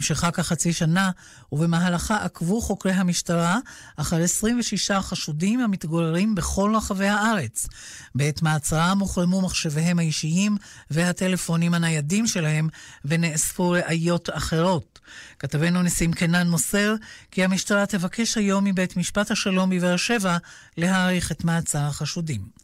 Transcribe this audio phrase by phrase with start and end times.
[0.00, 1.10] נמשכה כחצי שנה,
[1.52, 3.58] ובמהלכה עקבו חוקרי המשטרה
[3.96, 7.66] אחר 26 חשודים המתגוררים בכל רחבי הארץ.
[8.14, 10.56] בעת מעצרם הוחרמו מחשביהם האישיים
[10.90, 12.68] והטלפונים הניידים שלהם,
[13.04, 14.98] ונאספו ראיות אחרות.
[15.38, 16.94] כתבנו ניסים קנן מוסר
[17.30, 20.36] כי המשטרה תבקש היום מבית משפט השלום בבאר שבע
[20.76, 22.57] להאריך את מעצר החשודים.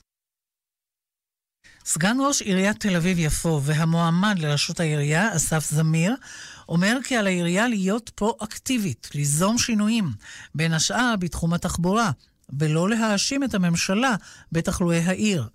[1.86, 6.14] סגן ראש עיריית תל אביב-יפו והמועמד לראשות העירייה, אסף זמיר,
[6.68, 10.12] אומר כי על העירייה להיות פרו-אקטיבית, ליזום שינויים,
[10.54, 12.10] בין השאר בתחום התחבורה,
[12.58, 14.14] ולא להאשים את הממשלה
[14.52, 15.48] בתחלואי העיר.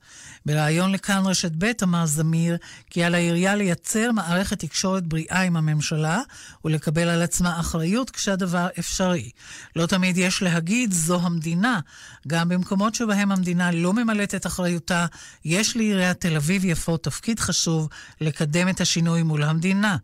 [0.45, 2.57] בריאיון לכאן רשת ב' אמר זמיר
[2.89, 6.21] כי על העירייה לייצר מערכת תקשורת בריאה עם הממשלה
[6.66, 9.30] ולקבל על עצמה אחריות כשהדבר אפשרי.
[9.75, 11.80] לא תמיד יש להגיד זו המדינה.
[12.27, 15.05] גם במקומות שבהם המדינה לא ממלאת את אחריותה,
[15.45, 17.89] יש לעיריית תל אביב-יפו תפקיד חשוב
[18.21, 19.97] לקדם את השינוי מול המדינה.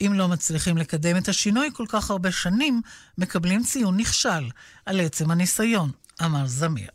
[0.00, 2.80] אם לא מצליחים לקדם את השינוי כל כך הרבה שנים,
[3.18, 4.48] מקבלים ציון נכשל
[4.86, 5.90] על עצם הניסיון,
[6.24, 6.90] אמר זמיר.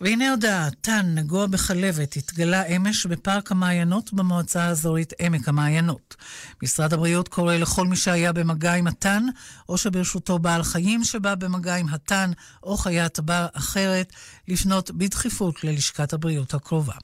[0.00, 6.16] והנה הודעה, תן נגוע בכלבת התגלה אמש בפארק המעיינות במועצה האזורית עמק המעיינות.
[6.62, 9.22] משרד הבריאות קורא לכל מי שהיה במגע עם התן,
[9.68, 12.30] או שברשותו בעל חיים שבא במגע עם התן
[12.62, 14.12] או חיית בר אחרת,
[14.48, 16.94] לפנות בדחיפות ללשכת הבריאות הקרובה.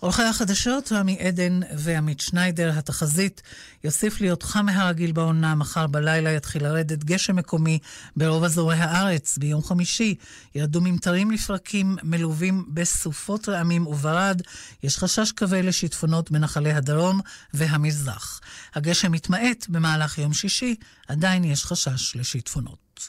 [0.00, 3.42] עורכי החדשות, רמי עדן ועמית שניידר, התחזית
[3.84, 7.78] יוסיף להיות חם מהרגיל בעונה, מחר בלילה יתחיל לרדת גשם מקומי
[8.16, 9.38] ברוב אזורי הארץ.
[9.38, 10.14] ביום חמישי
[10.54, 14.42] ירדו ממטרים לפרקים מלווים בסופות רעמים וברד.
[14.82, 17.20] יש חשש כבד לשיטפונות בנחלי הדרום
[17.54, 18.40] והמזרח.
[18.74, 20.74] הגשם מתמעט במהלך יום שישי,
[21.08, 23.08] עדיין יש חשש לשיטפונות.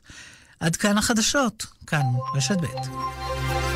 [0.59, 2.03] עד כאן החדשות, כאן
[2.35, 3.68] רשת ב'.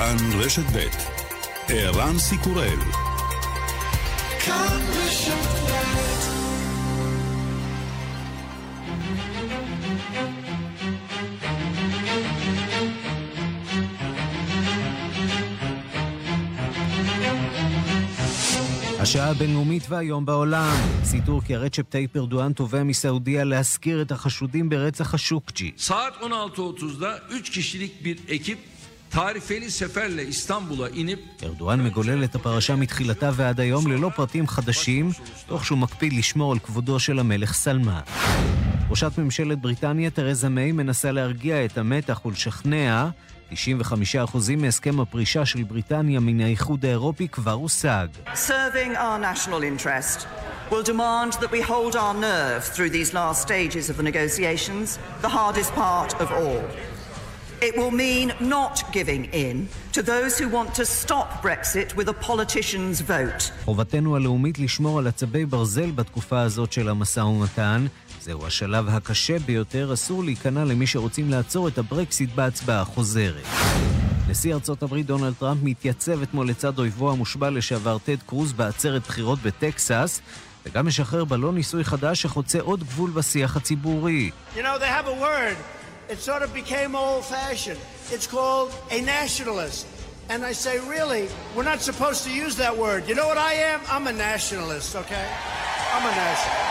[0.00, 0.88] כאן רשת ב'
[1.68, 2.78] ערן סיקורל
[4.44, 5.60] כאן רשת
[19.00, 20.76] השעה הבינלאומית והיום בעולם.
[21.46, 25.72] כי רג'פ טאיפ ארדואן תובע מסעודיה להזכיר את החשודים ברצח חשוקג'י.
[29.14, 31.18] Saat 16.30'da 3 kişilik bir ekip tarifeli seferle İstanbul'a inip...
[31.42, 35.10] ארדואן מגולל את הפרשה מתחילתה ועד היום ללא פרטים חדשים,
[35.46, 38.00] תוך שהוא מקפיד לשמור על כבודו של המלך סלמאן.
[38.90, 43.08] ראשת ממשלת בריטניה, תרזה מיי, מנסה להרגיע את המתח ולשכנע
[43.52, 43.54] 95%
[44.58, 48.08] מהסכם הפרישה של בריטניה מן האיחוד האירופי כבר הושג.
[48.34, 50.26] Serving our national interest
[50.70, 55.32] will demand that we hold our nerve through these last stages of the negotiations, the
[55.38, 56.62] hardest part of all.
[57.68, 62.14] It will mean not giving in to those who want to stop Brexit with a
[62.28, 63.52] politician's vote.
[63.64, 67.86] חובתנו הלאומית לשמור על עצבי ברזל בתקופה הזאת של המשא ומתן.
[68.20, 73.46] זהו השלב הקשה ביותר, אסור להיכנע למי שרוצים לעצור את הברקסיט בהצבעה חוזרת.
[74.28, 79.38] נשיא ארצות הברית דונלד טראמפ מתייצב אתמול לצד אויבו המושבע לשעבר טד קרוז בעצרת בחירות
[79.42, 80.20] בטקסס,
[80.66, 84.30] וגם משחרר בלון ניסוי חדש שחוצה עוד גבול בשיח הציבורי.
[84.56, 85.79] You know,
[86.12, 87.80] it sort of became old fashioned.
[88.14, 89.86] It's called a nationalist.
[90.32, 93.00] And I say, really, we're not supposed to use that word.
[93.08, 93.78] You know what I am?
[93.94, 95.28] I'm a nationalist, okay?
[95.94, 96.70] I'm a nationalist.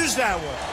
[0.00, 0.64] Use that word.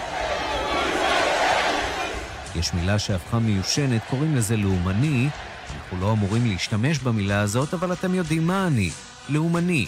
[2.56, 5.30] יש מילה שהפכה מיושנת, קוראים לזה לאומני.
[5.76, 8.90] אנחנו לא אמורים להשתמש במילה הזאת, אבל אתם יודעים מה אני.
[9.30, 9.86] לאומני.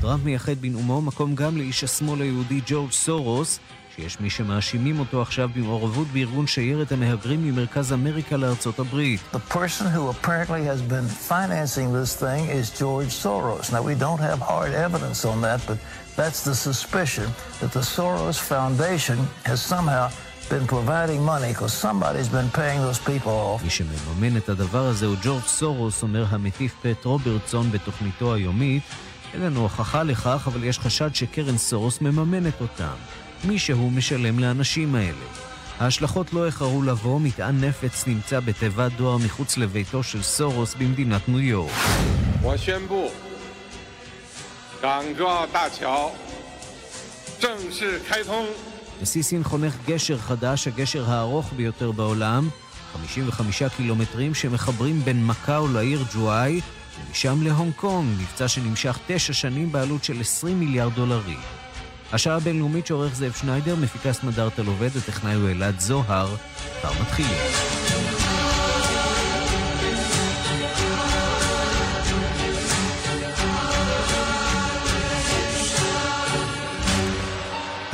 [0.00, 3.58] טראמפ מייחד בנאומו מקום גם לאיש השמאל היהודי ג'ורג' סורוס,
[3.96, 9.20] שיש מי שמאשימים אותו עכשיו במעורבות בארגון שיירת המהגרים ממרכז אמריקה לארצות הברית.
[9.32, 13.72] The person who apparently has been financing this thing is George Soros.
[13.72, 15.78] Now we don't have hard evidence on that, but
[16.16, 17.28] that's the suspicion
[17.60, 19.18] that the Soros Foundation
[19.50, 20.04] has somehow
[20.52, 23.62] been providing money because somebody's been paying those people off.
[23.64, 28.82] מי שמממן את הדבר הזה הוא ג'ורג' סורוס, אומר המטיף פט רוברטסון בתוכניתו היומית.
[29.34, 32.94] אין לנו הוכחה לכך, אבל יש חשד שקרן סורוס מממנת אותם.
[33.46, 35.24] מישהו משלם לאנשים האלה.
[35.78, 41.40] ההשלכות לא איחרו לבוא, מטען נפץ נמצא בתיבת דואר מחוץ לביתו של סורוס במדינת ניו
[41.40, 41.72] יורק.
[49.02, 52.48] נשיא סין חונך גשר חדש, הגשר הארוך ביותר בעולם,
[52.92, 56.60] 55 קילומטרים שמחברים בין מקאו לעיר ג'ואי,
[57.06, 61.40] ומשם להונג קונג, מבצע שנמשך תשע שנים בעלות של 20 מיליארד דולרים.
[62.14, 66.36] השעה הבינלאומית שעורך זאב שניידר, מפיקה סמדארטה עובד, הטכנאי הוא אלעד זוהר.
[66.80, 67.93] כבר מתחילים.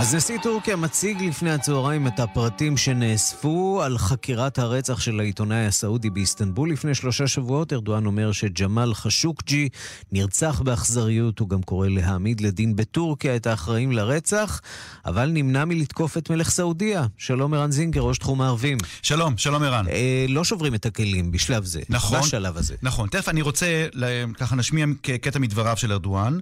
[0.00, 6.10] אז נשיא טורקיה מציג לפני הצהריים את הפרטים שנאספו על חקירת הרצח של העיתונאי הסעודי
[6.10, 7.72] באיסטנבול לפני שלושה שבועות.
[7.72, 9.68] ארדואן אומר שג'מאל חשוקג'י
[10.12, 14.60] נרצח באכזריות, הוא גם קורא להעמיד לדין בטורקיה את האחראים לרצח,
[15.06, 17.06] אבל נמנע מלתקוף את מלך סעודיה.
[17.18, 18.78] שלום ערן זינגר, ראש תחום הערבים.
[19.02, 19.88] שלום, שלום ערן.
[19.88, 22.74] אה, לא שוברים את הכלים בשלב זה, נכון, בשלב הזה.
[22.82, 23.86] נכון, תכף אני רוצה
[24.34, 26.38] ככה נשמיע קטע מדבריו של ארדואן.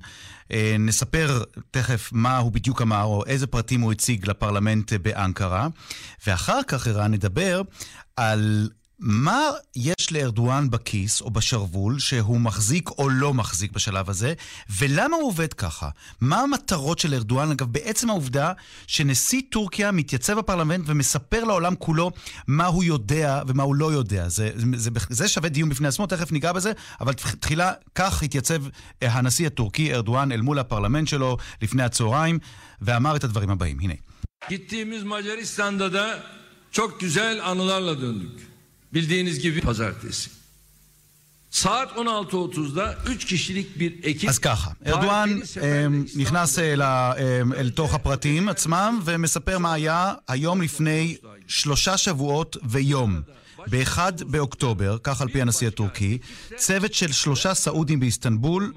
[0.52, 5.68] אה, נספר תכף מה הוא בדיוק אמר, או איזה פרטים הוא הציג לפרלמנט באנקרה,
[6.26, 7.62] ואחר כך, ערן, נדבר
[8.16, 8.68] על
[9.00, 14.34] מה יש לארדואן בכיס או בשרוול שהוא מחזיק או לא מחזיק בשלב הזה,
[14.78, 15.88] ולמה הוא עובד ככה?
[16.20, 17.50] מה המטרות של ארדואן?
[17.50, 18.52] אגב, בעצם העובדה
[18.86, 22.10] שנשיא טורקיה מתייצב בפרלמנט ומספר לעולם כולו
[22.46, 24.28] מה הוא יודע ומה הוא לא יודע.
[24.28, 28.62] זה, זה, זה, שווה דיון בפני עצמו, תכף ניגע בזה, אבל תחילה כך התייצב
[29.02, 32.38] אה, הנשיא הטורקי ארדואן אל mul הפרלמנט שלו לפני הצהריים,
[32.82, 33.80] ואמר את הדברים הבאים.
[33.80, 33.94] הנה.
[38.93, 40.31] Bildiğiniz gibi pazartesi.
[41.50, 44.29] Saat 16.30'da 3 kişilik bir ekip...
[44.29, 45.40] אז ככה, ארדואן
[46.17, 46.82] נכנס אל,
[47.56, 53.23] אל תוך הפרטים עצמם ומספר מה היה היום לפני שלושה שבועות ויום.
[53.70, 56.19] ב-1 באוקטובר, כך על פי הנשיא הטורקי,
[56.56, 58.73] צוות של שלושה סעודים באיסטנבול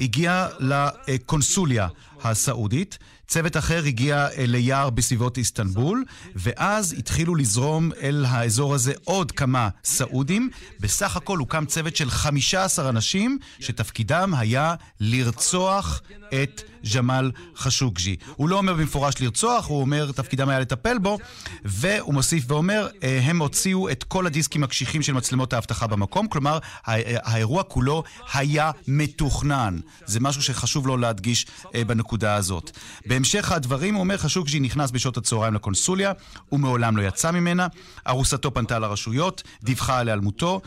[0.00, 1.88] הגיע לקונסוליה
[2.22, 2.98] הסעודית.
[3.28, 6.04] צוות אחר הגיע ליער בסביבות איסטנבול,
[6.36, 10.50] ואז התחילו לזרום אל האזור הזה עוד כמה סעודים.
[10.80, 16.02] בסך הכל הוקם צוות של 15 אנשים, שתפקידם היה לרצוח
[16.42, 16.62] את
[16.94, 18.16] ג'מאל חשוקג'י.
[18.36, 21.18] הוא לא אומר במפורש לרצוח, הוא אומר תפקידם היה לטפל בו,
[21.64, 22.88] והוא מוסיף ואומר,
[23.22, 28.02] הם הוציאו את כל הדיסקים הקשיחים של מצלמות האבטחה במקום, כלומר, האירוע כולו
[28.32, 29.78] היה מתוכנן.
[30.06, 31.46] זה משהו שחשוב לו להדגיש
[31.86, 32.70] בנקודה הזאת.
[33.06, 36.12] בהמשך הדברים הוא אומר, חשוקג'י נכנס בשעות הצהריים לקונסוליה,
[36.48, 37.66] הוא מעולם לא יצא ממנה,
[38.08, 40.60] ארוסתו פנתה לרשויות, דיווחה על היעלמותו.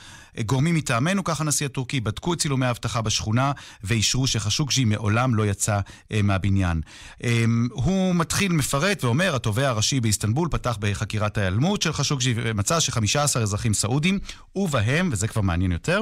[0.45, 3.51] גורמים מטעמנו, כך הנשיא הטורקי, בדקו את צילומי האבטחה בשכונה
[3.83, 6.81] ואישרו שחשוקג'י מעולם לא יצא אה, מהבניין.
[7.23, 13.39] אה, הוא מתחיל, מפרט ואומר, התובע הראשי באיסטנבול פתח בחקירת ההיעלמות של חשוקג'י ומצא ש-15
[13.39, 14.19] אזרחים סעודים,
[14.55, 16.01] ובהם, וזה כבר מעניין יותר,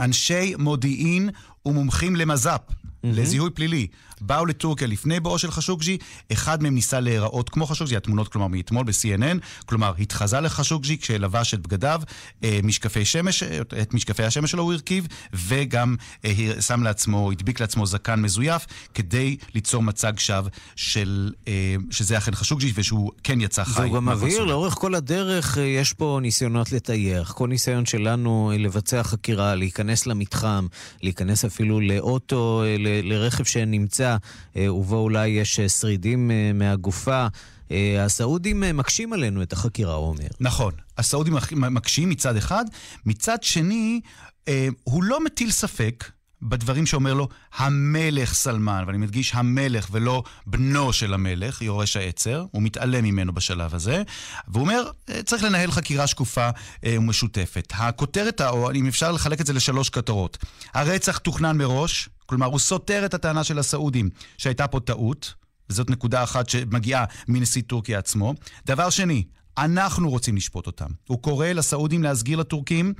[0.00, 1.30] אנשי מודיעין
[1.66, 2.60] ומומחים למז"פ.
[3.04, 3.86] לזיהוי פלילי,
[4.20, 5.98] באו לטורקיה לפני בואו של חשוקג'י,
[6.32, 11.60] אחד מהם ניסה להיראות כמו חשוקג'י, התמונות כלומר מאתמול ב-CNN, כלומר התחזה לחשוקג'י כשלבש את
[11.66, 12.02] בגדיו,
[12.44, 13.42] אה, משקפי שמש,
[13.82, 19.36] את משקפי השמש שלו הוא הרכיב, וגם אה, שם לעצמו, הדביק לעצמו זקן מזויף, כדי
[19.54, 23.80] ליצור מצג שווא של, אה, שזה אכן חשוקג'י ושהוא כן יצא חי.
[23.80, 27.32] והוא גם מבהיר, לאורך כל הדרך יש פה ניסיונות לטייח.
[27.32, 30.66] כל ניסיון שלנו לבצע חקירה, להיכנס למתחם,
[31.02, 34.16] להיכנס אפילו לאוטו, ל- לרכב שנמצא
[34.56, 37.26] אה, ובו אולי יש אה, שרידים אה, מהגופה.
[38.00, 40.28] הסעודים מקשים עלינו את החקירה, הוא אומר.
[40.40, 42.64] נכון, הסעודים מקשים מצד אחד,
[43.06, 44.00] מצד שני,
[44.84, 46.04] הוא לא מטיל ספק
[46.42, 52.62] בדברים שאומר לו המלך סלמן, ואני מדגיש המלך ולא בנו של המלך, יורש העצר, הוא
[52.62, 54.02] מתעלם ממנו בשלב הזה,
[54.48, 54.90] והוא אומר,
[55.24, 56.48] צריך לנהל חקירה שקופה
[56.84, 57.72] ומשותפת.
[57.74, 60.38] הכותרת, או אם אפשר לחלק את זה לשלוש כותרות,
[60.74, 65.34] הרצח תוכנן מראש, כלומר, הוא סותר את הטענה של הסעודים שהייתה פה טעות,
[65.70, 68.34] וזאת נקודה אחת שמגיעה מנשיא טורקיה עצמו.
[68.66, 69.24] דבר שני,
[69.58, 70.90] אנחנו רוצים לשפוט אותם.
[71.08, 72.94] הוא קורא לסעודים להסגיר לטורקים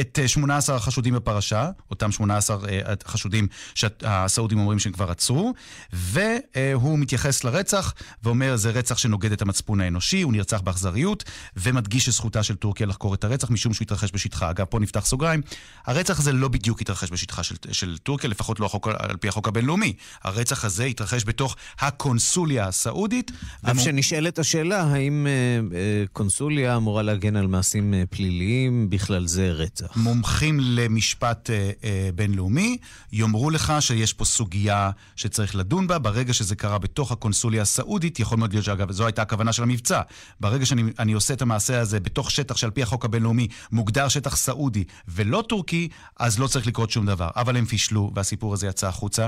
[0.00, 5.54] את 18 אה, החשודים בפרשה, אותם 18 אה, חשודים שהסעודים אומרים שהם כבר עצרו,
[5.92, 11.24] והוא מתייחס לרצח ואומר זה רצח שנוגד את המצפון האנושי, הוא נרצח באכזריות,
[11.56, 14.50] ומדגיש שזכותה של טורקיה לחקור את הרצח משום שהוא התרחש בשטחה.
[14.50, 15.42] אגב, פה נפתח סוגריים,
[15.86, 19.48] הרצח הזה לא בדיוק התרחש בשטחה של, של טורקיה, לפחות לא החוק, על פי החוק
[19.48, 19.92] הבינלאומי.
[20.22, 23.30] הרצח הזה התרחש בתוך הקונסוליה הסעודית.
[23.70, 23.78] אף.
[23.78, 25.32] שנשאלת השאלה, האם אה,
[25.76, 29.83] אה, קונסוליה אמורה להגן על מעשים אה, פליליים, בכלל זה רצח.
[29.84, 29.96] רצח.
[29.96, 32.76] מומחים למשפט אה, אה, בינלאומי
[33.12, 35.98] יאמרו לך שיש פה סוגיה שצריך לדון בה.
[35.98, 40.00] ברגע שזה קרה בתוך הקונסוליה הסעודית, יכול מאוד להיות שאגב, זו הייתה הכוונה של המבצע.
[40.40, 44.84] ברגע שאני עושה את המעשה הזה בתוך שטח שעל פי החוק הבינלאומי מוגדר שטח סעודי
[45.08, 45.88] ולא טורקי,
[46.18, 47.28] אז לא צריך לקרות שום דבר.
[47.36, 49.26] אבל הם פישלו, והסיפור הזה יצא החוצה.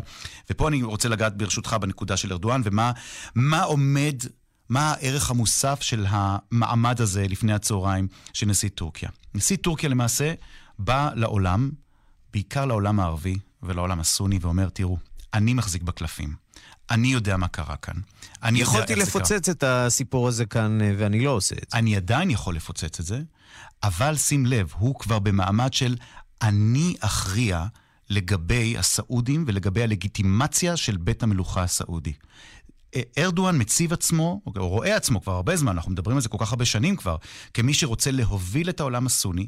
[0.51, 2.63] ופה אני רוצה לגעת ברשותך בנקודה של ארדואן,
[3.35, 4.23] ומה עומד...
[4.69, 9.09] מה הערך המוסף של המעמד הזה לפני הצהריים של נשיא טורקיה.
[9.35, 10.35] נשיא טורקיה למעשה
[10.79, 11.71] בא לעולם,
[12.33, 14.99] בעיקר לעולם הערבי ולעולם הסוני, ואומר, תראו,
[15.35, 16.35] אני מחזיק בקלפים.
[16.91, 17.95] אני יודע מה קרה כאן.
[18.43, 21.79] אני יכולתי לפוצץ את הסיפור הזה כאן, אה, ואני לא עושה את זה.
[21.79, 23.23] אני עדיין יכול לפוצץ את זה,
[23.83, 25.97] אבל שים לב, הוא כבר במעמד של
[26.43, 27.67] אני אכריע
[28.11, 32.13] לגבי הסעודים ולגבי הלגיטימציה של בית המלוכה הסעודי.
[33.19, 36.53] ארדואן מציב עצמו, או רואה עצמו כבר הרבה זמן, אנחנו מדברים על זה כל כך
[36.53, 37.17] הרבה שנים כבר,
[37.55, 39.47] כמי שרוצה להוביל את העולם הסוני.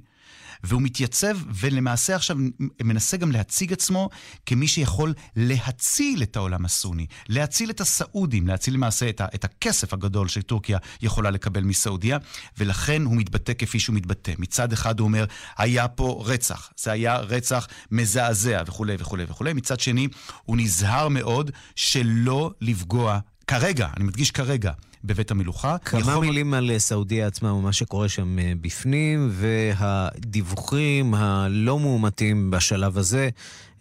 [0.65, 2.37] והוא מתייצב ולמעשה עכשיו
[2.83, 4.11] מנסה גם להציג עצמו
[4.47, 10.29] כמי שיכול להציל את העולם הסוני, להציל את הסעודים, להציל למעשה את, את הכסף הגדול
[10.29, 12.19] שטורקיה יכולה לקבל מסעודיה,
[12.59, 14.33] ולכן הוא מתבטא כפי שהוא מתבטא.
[14.39, 15.25] מצד אחד הוא אומר,
[15.59, 19.53] היה פה רצח, זה היה רצח מזעזע וכולי וכולי וכולי.
[19.53, 20.09] מצד שני,
[20.45, 24.73] הוא נזהר מאוד שלא לפגוע כרגע, אני מדגיש כרגע,
[25.05, 25.77] בבית המלוכה.
[25.79, 26.27] כמה יכול...
[26.27, 33.29] מילים על סעודיה עצמה ומה שקורה שם אה, בפנים, והדיווחים הלא מאומתים בשלב הזה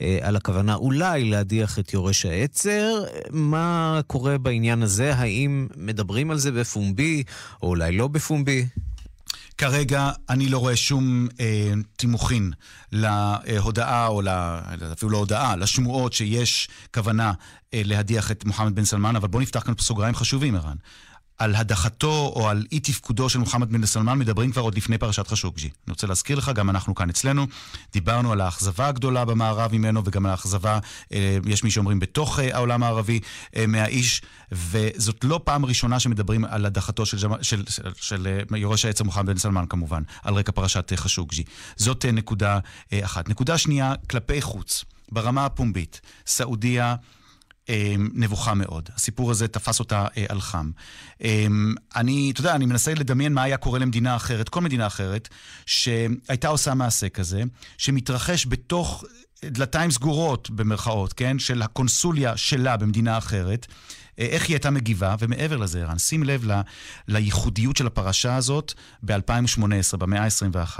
[0.01, 3.03] אה, על הכוונה אולי להדיח את יורש העצר.
[3.31, 5.15] מה קורה בעניין הזה?
[5.15, 7.23] האם מדברים על זה בפומבי,
[7.61, 8.65] או אולי לא בפומבי?
[9.57, 12.51] כרגע אני לא רואה שום אה, תימוכין
[12.91, 14.61] להודעה, או לה,
[14.91, 17.33] אפילו לא הודעה, לשמועות שיש כוונה
[17.73, 20.75] אה, להדיח את מוחמד בן סלמן, אבל בואו נפתח כאן סוגריים חשובים, ערן.
[21.37, 25.27] על הדחתו או על אי תפקודו של מוחמד בן סלמן מדברים כבר עוד לפני פרשת
[25.27, 25.67] חשוקג'י.
[25.67, 27.47] אני רוצה להזכיר לך, גם אנחנו כאן אצלנו,
[27.93, 30.79] דיברנו על האכזבה הגדולה במערב ממנו וגם על האכזבה,
[31.13, 33.19] אה, יש מי שאומרים, בתוך אה, העולם הערבי
[33.55, 38.85] אה, מהאיש, וזאת לא פעם ראשונה שמדברים על הדחתו של, של, של, של, של יורש
[38.85, 41.43] העצר מוחמד בן סלמן כמובן, על רקע פרשת חשוקג'י.
[41.75, 42.59] זאת נקודה
[43.03, 43.29] אחת.
[43.29, 46.95] נקודה שנייה, כלפי חוץ, ברמה הפומבית, סעודיה...
[47.69, 48.89] אמ, נבוכה מאוד.
[48.95, 50.71] הסיפור הזה תפס אותה אה, על חם.
[51.21, 55.29] אמ, אני, אתה יודע, אני מנסה לדמיין מה היה קורה למדינה אחרת, כל מדינה אחרת,
[55.65, 57.43] שהייתה עושה מעשה כזה,
[57.77, 59.03] שמתרחש בתוך
[59.45, 61.39] דלתיים סגורות, במרכאות, כן?
[61.39, 63.67] של הקונסוליה שלה במדינה אחרת.
[64.19, 66.61] אה, איך היא הייתה מגיבה, ומעבר לזה, ערן, שים לב ל,
[67.07, 70.79] לייחודיות של הפרשה הזאת ב-2018, במאה ה-21.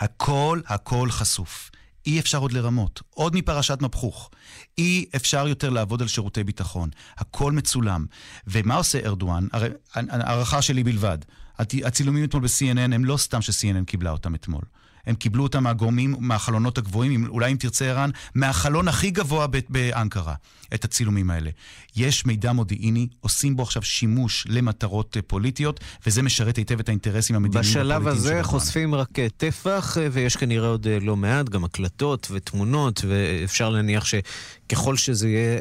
[0.00, 1.70] הכל, הכל חשוף.
[2.06, 3.02] אי אפשר עוד לרמות.
[3.10, 4.30] עוד מפרשת מבחוך.
[4.78, 6.90] אי אפשר יותר לעבוד על שירותי ביטחון.
[7.18, 8.06] הכל מצולם.
[8.46, 9.46] ומה עושה ארדואן?
[9.52, 11.18] הרי, הערכה שלי בלבד.
[11.58, 14.62] הצילומים אתמול ב-CNN הם לא סתם ש-CNN קיבלה אותם אתמול.
[15.06, 20.34] הם קיבלו אותם מהגורמים, מהחלונות הגבוהים, אולי אם תרצה ערן, מהחלון הכי גבוה באנקרה,
[20.74, 21.50] את הצילומים האלה.
[21.96, 27.36] יש מידע מודיעיני, עושים בו עכשיו שימוש למטרות אה, פוליטיות, וזה משרת היטב את האינטרסים
[27.36, 32.28] המדיניים בשלב הזה חושפים רק אה, טפח, אה, ויש כנראה עוד לא מעט, גם הקלטות
[32.30, 35.60] ותמונות, ואפשר להניח שככל שזה יהיה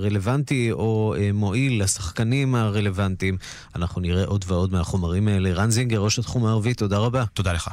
[0.00, 3.36] רלוונטי או מועיל לשחקנים הרלוונטיים,
[3.76, 5.52] אנחנו נראה עוד ועוד מהחומרים האלה.
[5.52, 7.24] רן זינגר, ראש התחום הערבי, תודה רבה.
[7.34, 7.68] תודה לך.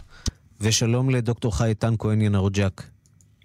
[0.61, 2.83] ושלום לדוקטור חי איתן כהן ינרוג'ק.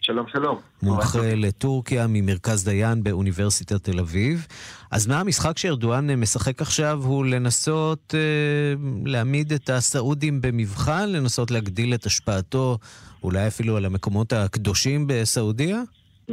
[0.00, 0.60] שלום, שלום.
[0.82, 4.46] מומחה לטורקיה ממרכז דיין באוניברסיטת תל אביב.
[4.90, 8.74] אז מה המשחק שארדואן משחק עכשיו הוא לנסות אה,
[9.06, 12.78] להעמיד את הסעודים במבחן, לנסות להגדיל את השפעתו,
[13.22, 15.82] אולי אפילו על המקומות הקדושים בסעודיה?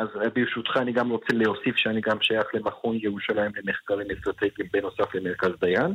[0.00, 5.50] אז ברשותך אני גם רוצה להוסיף שאני גם שייך למכון ירושלים למחקרים אסטרטגיים בנוסף למרכז
[5.60, 5.94] דיין.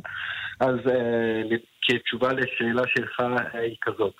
[0.60, 4.14] אז uh, כתשובה לשאלה שלך uh, היא כזאת,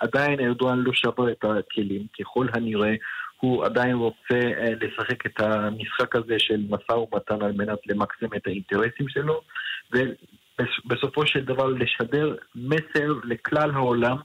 [0.00, 2.94] עדיין ארדואן לא שבר את הכלים, ככל הנראה
[3.40, 4.40] הוא עדיין רוצה
[4.80, 9.40] לשחק את המשחק הזה של משא ומתן על מנת למקסם את האינטרסים שלו,
[9.92, 14.16] ובסופו של דבר לשדר מסר לכלל העולם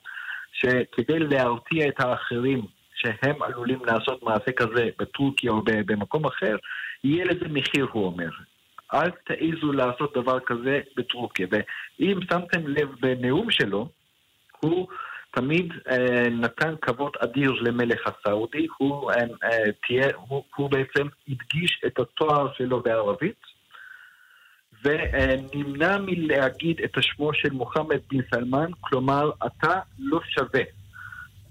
[0.53, 6.56] שכדי להרתיע את האחרים שהם עלולים לעשות מעשה כזה בטורקיה או במקום אחר,
[7.04, 8.30] יהיה לזה מחיר, הוא אומר.
[8.94, 11.48] אל תעיזו לעשות דבר כזה בטורקיה.
[11.51, 13.89] ואם שמתם לב בנאום שלו,
[14.60, 14.88] הוא
[15.32, 21.82] תמיד אה, נתן כבוד אדיר למלך הסעודי, הוא, אה, אה, תהיה, הוא, הוא בעצם הדגיש
[21.86, 23.42] את התואר שלו בערבית,
[24.84, 30.62] ונמנע מלהגיד את השמו של מוחמד בן סלמן, כלומר, אתה לא שווה.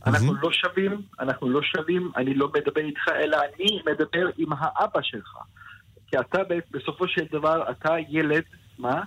[0.06, 5.00] אנחנו לא שווים, אנחנו לא שווים, אני לא מדבר איתך, אלא אני מדבר עם האבא
[5.02, 5.36] שלך.
[6.06, 6.38] כי אתה
[6.70, 8.42] בסופו של דבר, אתה ילד,
[8.78, 9.02] מה?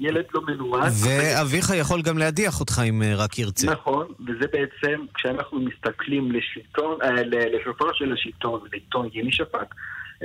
[0.00, 0.90] ילד לא מנוהל.
[1.04, 3.70] ואביך יכול גם להדיח אותך אם אה, רק ירצה.
[3.70, 9.74] נכון, וזה בעצם, כשאנחנו מסתכלים לשלטון, אה, לשופר של השלטון, לעיתון ימי שפק,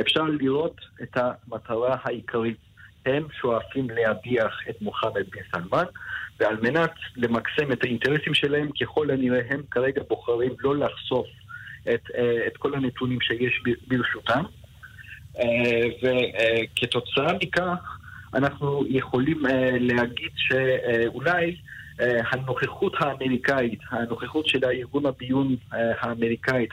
[0.02, 2.71] אפשר לראות את המטרה העיקרית.
[3.06, 5.84] הם שואפים להדיח את מוחמד בן סלמן,
[6.40, 11.28] ועל מנת למקסם את האינטרסים שלהם, ככל הנראה הם כרגע בוחרים לא לחשוף
[11.94, 14.44] את, אה, את כל הנתונים שיש ברשותם.
[15.40, 17.98] אה, וכתוצאה מכך,
[18.34, 21.56] אנחנו יכולים אה, להגיד שאולי
[22.32, 26.70] הנוכחות האמריקאית, הנוכחות של הארגון הביון האמריקאית,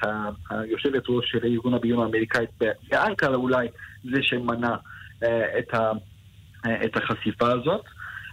[0.51, 2.51] היושבת ראש של הארגון הביון האמריקאית
[2.91, 3.69] באנקרה אולי,
[4.05, 4.77] זה שמנע
[5.59, 5.93] את, ה,
[6.67, 7.85] את החשיפה הזאת.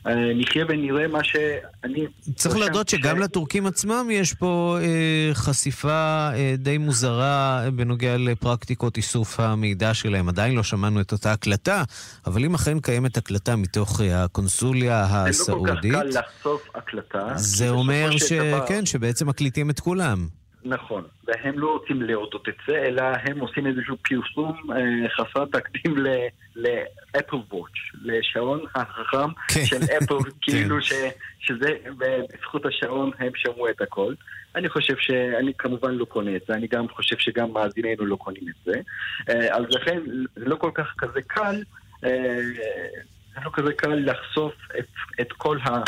[0.07, 2.05] אה, נחיה ונראה מה שאני...
[2.35, 9.39] צריך להודות שגם לטורקים עצמם יש פה אה, חשיפה אה, די מוזרה בנוגע לפרקטיקות איסוף
[9.39, 10.29] המידע שלהם.
[10.29, 11.83] עדיין לא שמענו את אותה הקלטה,
[12.27, 15.81] אבל אם אכן קיימת הקלטה מתוך אה, הקונסוליה הסעודית...
[15.81, 17.27] זה לא כל כך קל לחשוף הקלטה.
[17.35, 18.31] זה אומר ש...
[18.31, 18.67] דבר...
[18.67, 20.27] כן, שבעצם מקליטים את כולם.
[20.65, 25.95] נכון, והם לא רוצים להודות את זה, אלא הם עושים איזשהו פרסום אה, חסר תקדים
[26.55, 29.65] לאפל וואץ', לשעון החכם כן.
[29.65, 30.31] של אפל, כן.
[30.41, 30.93] כאילו ש,
[31.39, 34.13] שזה, בזכות השעון הם שמעו את הכל.
[34.55, 38.43] אני חושב שאני כמובן לא קונה את זה, אני גם חושב שגם מאזיננו לא קונים
[38.49, 38.81] את זה.
[39.29, 39.99] אה, אז לכן
[40.35, 41.63] זה לא כל כך כזה קל,
[42.05, 42.37] אה,
[43.33, 44.87] זה לא כזה קל לחשוף את,
[45.21, 45.83] את כל ה...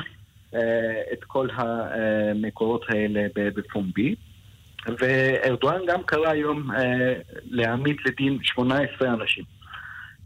[0.53, 4.15] אה, את כל המקורות האלה בפומבי.
[4.99, 7.13] וארדואן גם קרא היום אה,
[7.45, 9.43] להעמיד לדין 18 אנשים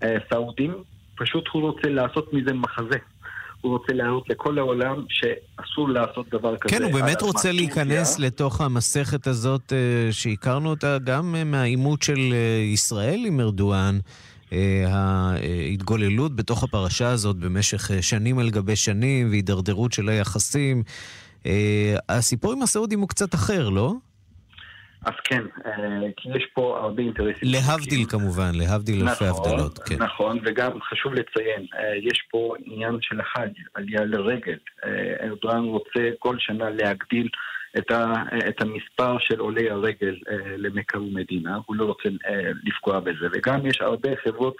[0.03, 0.73] אה, סעודים,
[1.15, 2.97] פשוט הוא רוצה לעשות מזה מחזה.
[3.61, 6.75] הוא רוצה להראות לכל העולם שאסור לעשות דבר כזה.
[6.75, 12.33] כן, הוא באמת רוצה להיכנס לתוך המסכת הזאת אה, שהכרנו אותה גם מהעימות של
[12.73, 13.99] ישראל עם ארדואן.
[14.87, 20.83] ההתגוללות בתוך הפרשה הזאת במשך שנים על גבי שנים והידרדרות של היחסים.
[22.09, 23.93] הסיפור עם הסעודים הוא קצת אחר, לא?
[25.05, 27.49] אז כן, אה, כי יש פה הרבה אינטרסים.
[27.51, 29.95] להבדיל כמובן, להבדיל אלפי נכון, הבדלות, כן.
[30.03, 34.57] נכון, וגם חשוב לציין, אה, יש פה עניין של החג, עלייה לרגל.
[34.85, 37.29] אה, ארדואן רוצה כל שנה להגדיל
[37.77, 38.13] את, ה,
[38.47, 40.15] את המספר של עולי הרגל
[40.57, 42.09] למכה ומדינה, הוא לא רוצה
[42.63, 43.27] לפגוע בזה.
[43.33, 44.55] וגם יש הרבה חברות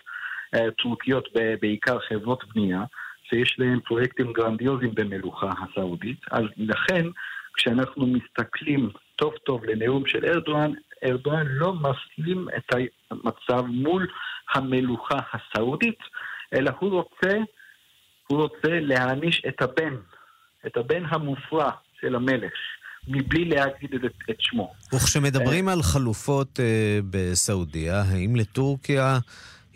[0.82, 1.30] טורקיות,
[1.62, 2.84] בעיקר חברות בנייה,
[3.30, 7.06] שיש להן פרויקטים גרנדיוזיים במלוכה הסעודית, אז לכן
[7.54, 8.90] כשאנחנו מסתכלים
[9.22, 10.72] טוב טוב לנאום של ארדואן,
[11.06, 12.76] ארדואן לא מסלים את
[13.12, 14.08] המצב מול
[14.54, 16.00] המלוכה הסעודית,
[16.54, 17.38] אלא הוא רוצה,
[18.28, 19.96] הוא רוצה להעניש את הבן,
[20.68, 22.54] את הבן המופרע של המלך.
[23.08, 24.74] מבלי להגיד את, את שמו.
[24.94, 26.62] וכשמדברים על חלופות uh,
[27.10, 29.20] בסעודיה, האם לטורקיה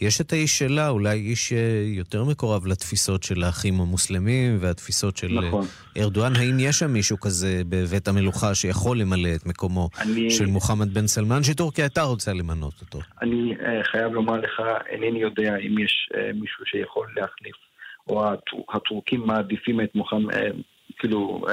[0.01, 5.37] יש את האיש שלה, אולי איש אה, יותר מקורב לתפיסות של האחים המוסלמים והתפיסות של
[5.37, 5.65] אה, נכון.
[5.97, 6.35] ארדואן.
[6.35, 10.31] האם יש שם מישהו כזה בבית המלוכה שיכול למלא את מקומו אני...
[10.31, 12.99] של מוחמד בן סלמן, שטורקיה הייתה רוצה למנות אותו?
[13.21, 17.55] אני uh, חייב לומר לך, אינני יודע אם יש uh, מישהו שיכול להחליף,
[18.07, 20.33] או הטור, הטורקים מעדיפים את מוחמד...
[20.33, 20.37] Uh,
[20.99, 21.45] כאילו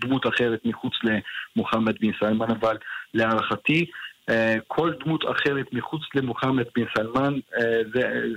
[0.00, 2.76] דמות אחרת מחוץ למוחמד בן סלמן, אבל
[3.14, 3.86] להערכתי
[4.66, 7.80] כל דמות אחרת מחוץ למוחמד בן סלמן, אה,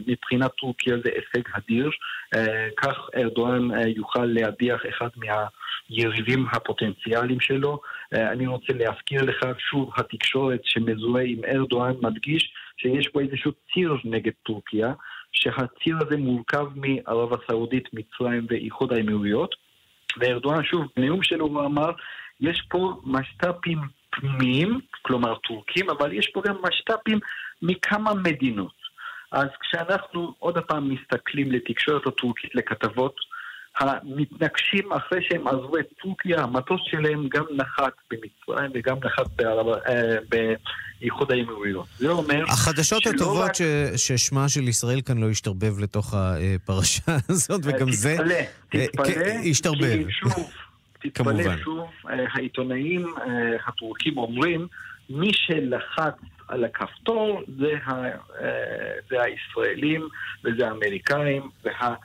[0.07, 1.89] מבחינת טורקיה זה הישג אדיר.
[2.35, 7.81] אה, כך ארדואן יוכל להדיח אחד מהיריבים הפוטנציאליים שלו.
[8.11, 14.31] אני רוצה להזכיר לך שוב, התקשורת שמזוהה עם ארדואן מדגיש שיש פה איזשהו ציר נגד
[14.43, 14.93] טורקיה,
[15.31, 19.55] שהציר הזה מורכב מערב הסעודית, מצרים ואיחוד האמירויות.
[20.19, 21.91] וארדואן שוב, בנאום שלו הוא אמר,
[22.41, 23.79] יש פה משת"פים
[24.15, 27.19] פנימיים, כלומר טורקים, אבל יש פה גם משת"פים
[27.61, 28.85] מכמה מדינות.
[29.31, 33.15] אז כשאנחנו עוד פעם מסתכלים לתקשורת הטורקית, לכתבות,
[33.79, 41.31] המתנגשים אחרי שהם עזבו את טורקיה, המטוס שלהם גם נחת במצרים וגם נחת אה, באיחוד
[41.31, 41.85] האמירויות.
[41.97, 42.43] זה אומר...
[42.43, 43.53] החדשות הטובות רק...
[43.53, 43.61] ש...
[43.95, 48.15] ששמה של ישראל כאן לא ישתרבב לתוך הפרשה הזאת, וגם תתפלא, זה...
[48.69, 50.05] תתפלא, תתפלא, אה, ישתרבב.
[50.05, 50.49] כי שוב,
[51.09, 54.67] תתפלא שוב, אה, העיתונאים אה, הטורקים אומרים,
[55.09, 56.13] מי שלחץ
[56.47, 58.05] על הכפתור זה, ה,
[58.41, 60.07] אה, זה הישראלים
[60.43, 61.95] וזה האמריקאים וה...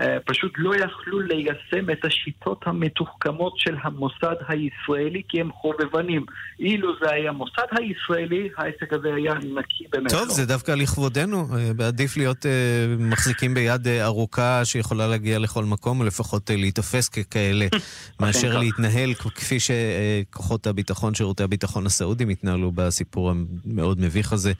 [0.00, 6.24] אה, פשוט לא יכלו ליישם את השיטות המתוחכמות של המוסד הישראלי כי הם חובבנים.
[6.58, 10.22] אילו זה היה המוסד הישראלי, העסק הזה היה נקי במרכאות.
[10.22, 11.46] טוב, זה דווקא לכבודנו.
[11.56, 12.50] אה, עדיף להיות אה,
[12.98, 17.66] מחזיקים ביד ארוכה שיכולה להגיע לכל מקום, או לפחות להיתפס ככאלה,
[18.20, 24.52] מאשר להתנהל כפי שכוחות הביטחון, שירותי הביטחון הסעודים התנהלו בסיפור המאוד מביך הזה.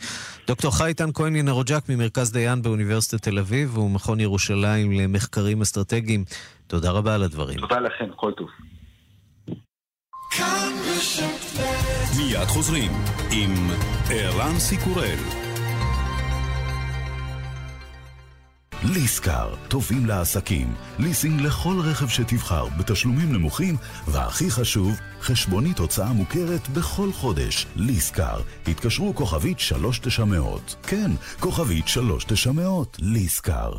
[0.47, 4.93] דוקטור חייטן כהן ינרוג'ק ממרכז דיין באוניברסיטת תל אביב, ומכון ירושלים
[5.27, 6.25] למחקרים אסטרטגיים.
[6.67, 7.59] תודה רבה על הדברים.
[7.61, 8.49] תודה לכם, כל טוב.
[12.17, 12.93] מיד חוזרים
[13.33, 13.71] עם
[14.11, 15.19] ערן סיקורל.
[18.85, 23.77] ליסקר, טובים לעסקים, ליסינג לכל רכב שתבחר בתשלומים נמוכים,
[24.09, 27.67] והכי חשוב, חשבונית הוצאה מוכרת בכל חודש.
[27.77, 30.77] ליסקר, התקשרו כוכבית 3900.
[30.83, 31.11] כן,
[31.41, 33.73] כוכבית 3900, ליסקר.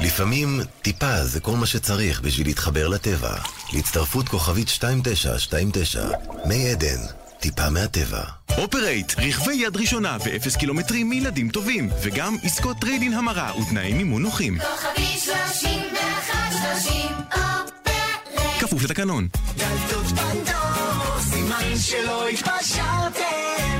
[0.00, 3.34] לפעמים טיפה זה כל מה שצריך בשביל להתחבר לטבע.
[3.72, 6.08] להצטרפות כוכבית 2929,
[6.44, 7.00] מי עדן,
[7.40, 8.22] טיפה מהטבע.
[8.58, 14.58] אופרייט, רכבי יד ראשונה ואפס קילומטרים מילדים טובים, וגם עסקות trade-in המרה ותנאי מימון נוחים.
[14.58, 17.00] כוכבי 3130
[17.32, 18.60] אופרייט.
[18.60, 19.28] כפוף לתקנון.
[19.56, 23.75] דלתות פנדור, סימן שלא התפשרתם.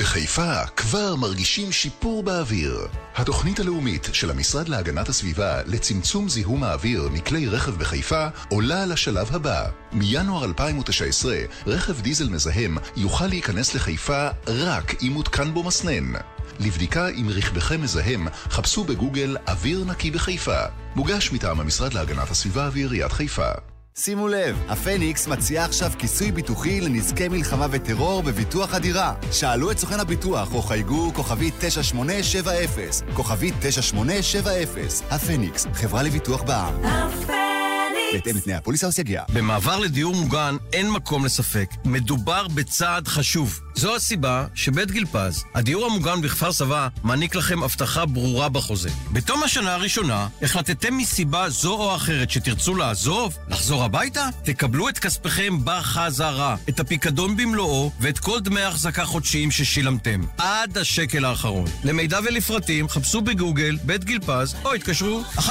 [0.00, 2.86] בחיפה כבר מרגישים שיפור באוויר.
[3.14, 9.68] התוכנית הלאומית של המשרד להגנת הסביבה לצמצום זיהום האוויר מכלי רכב בחיפה עולה לשלב הבא.
[9.92, 11.36] מינואר 2019,
[11.66, 16.12] רכב דיזל מזהם יוכל להיכנס לחיפה רק אם מותקן בו מסנן.
[16.60, 20.60] לבדיקה אם רכבכם מזהם, חפשו בגוגל אוויר נקי בחיפה.
[20.96, 23.50] מוגש מטעם המשרד להגנת הסביבה ועיריית חיפה.
[23.98, 29.14] שימו לב, הפניקס מציע עכשיו כיסוי ביטוחי לנזקי מלחמה וטרור בביטוח הדירה.
[29.32, 34.84] שאלו את סוכן הביטוח או חייגו כוכבית 9870, כוכבית 9870.
[35.10, 37.26] הפניקס, חברה לביטוח בע"מ.
[38.12, 39.24] בהתאם לתנאי הפוליסה או סייגיה.
[39.34, 41.70] במעבר לדיור מוגן אין מקום לספק.
[41.84, 43.60] מדובר בצעד חשוב.
[43.80, 48.90] זו הסיבה שבית גיל פז, הדיור המוגן בכפר סבא, מעניק לכם הבטחה ברורה בחוזה.
[49.12, 55.58] בתום השנה הראשונה, החלטתם מסיבה זו או אחרת שתרצו לעזוב, לחזור הביתה, תקבלו את כספיכם
[55.64, 61.66] בחזרה, את הפיקדון במלואו ואת כל דמי ההחזקה חודשיים ששילמתם, עד השקל האחרון.
[61.84, 65.46] למידע ולפרטים, חפשו בגוגל בית גיל פז, או התקשרו 1-755-70-80.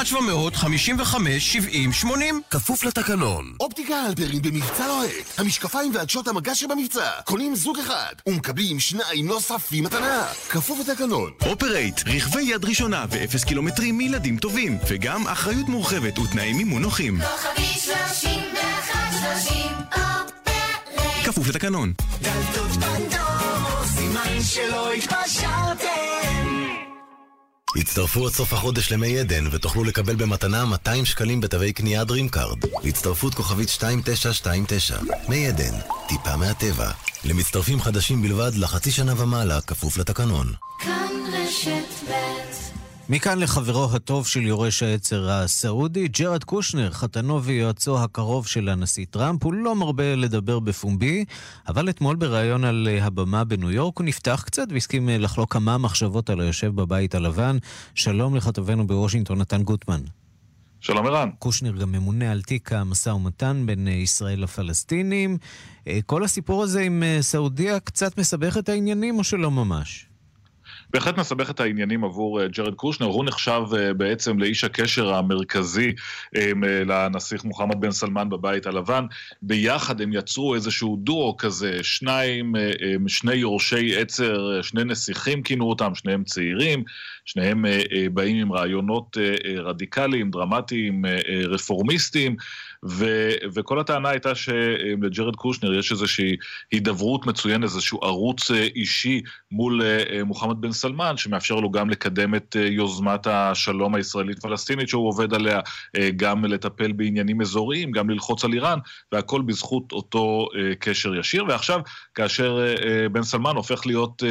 [2.49, 3.53] כפוף לתקנון.
[3.59, 5.39] אופטיקה הלפרין במבצע לוהט.
[5.39, 7.09] המשקפיים ועדשות המגע שבמבצע.
[7.25, 10.27] קונים זוג אחד ומקבלים שניים נוספים מתנה.
[10.49, 11.31] כפוף לתקנון.
[11.45, 17.19] אופרייט, רכבי יד ראשונה ואפס קילומטרים מילדים טובים, וגם אחריות מורחבת ותנאי מימון נוחים.
[17.21, 21.25] כוכבי 3130 אופרייט.
[21.25, 21.93] כפוף לתקנון.
[22.21, 26.58] דלתות פנדור, סימן שלא התפשרתם.
[27.75, 32.87] הצטרפו עד סוף החודש למי עדן ותוכלו לקבל במתנה 200 שקלים בתווי קנייה DreamCard.
[32.87, 34.97] הצטרפות כוכבית 2929.
[35.29, 35.73] מי עדן,
[36.07, 36.91] טיפה מהטבע.
[37.25, 40.53] למצטרפים חדשים בלבד לחצי שנה ומעלה, כפוף לתקנון.
[40.79, 42.48] כאן רשת ב'
[43.11, 49.43] מכאן לחברו הטוב של יורש העצר הסעודי, ג'רד קושנר, חתנו ויועצו הקרוב של הנשיא טראמפ.
[49.43, 51.25] הוא לא מרבה לדבר בפומבי,
[51.67, 56.39] אבל אתמול בריאיון על הבמה בניו יורק הוא נפתח קצת והסכים לחלוק כמה מחשבות על
[56.39, 57.57] היושב בבית הלבן.
[57.95, 60.01] שלום לכתבנו בוושינגטון, נתן גוטמן.
[60.79, 61.29] שלום ערן.
[61.39, 65.37] קושנר גם ממונה על תיק המשא ומתן בין ישראל לפלסטינים.
[66.05, 70.08] כל הסיפור הזה עם סעודיה קצת מסבך את העניינים או שלא ממש?
[70.93, 73.61] בהחלט מסבך את העניינים עבור ג'רד קושנר, הוא נחשב
[73.97, 75.93] בעצם לאיש הקשר המרכזי
[76.85, 79.05] לנסיך מוחמד בן סלמן בבית הלבן.
[79.41, 82.53] ביחד הם יצרו איזשהו דואו כזה, שניים,
[83.07, 86.83] שני יורשי עצר, שני נסיכים כינו אותם, שניהם צעירים,
[87.25, 87.65] שניהם
[88.13, 89.17] באים עם רעיונות
[89.57, 91.05] רדיקליים, דרמטיים,
[91.49, 92.35] רפורמיסטיים.
[92.85, 96.35] ו- וכל הטענה הייתה שלג'רד קושנר יש איזושהי
[96.71, 99.81] הידברות מצוינת, איזשהו ערוץ אישי מול
[100.25, 105.59] מוחמד בן סלמן, שמאפשר לו גם לקדם את יוזמת השלום הישראלית-פלסטינית שהוא עובד עליה,
[106.15, 108.79] גם לטפל בעניינים אזוריים, גם ללחוץ על איראן,
[109.11, 110.47] והכל בזכות אותו
[110.79, 111.45] קשר ישיר.
[111.47, 111.79] ועכשיו,
[112.15, 112.59] כאשר
[113.11, 114.23] בן סלמן הופך להיות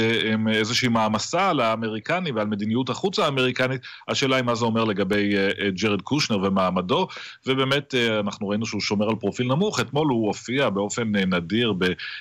[0.54, 5.34] איזושהי מעמסה על האמריקני ועל מדיניות החוץ האמריקנית, השאלה היא מה זה אומר לגבי
[5.82, 7.08] ג'רד קושנר ומעמדו,
[7.46, 11.74] ובאמת אנחנו ראינו שהוא שומר על פרופיל נמוך, אתמול הוא הופיע באופן נדיר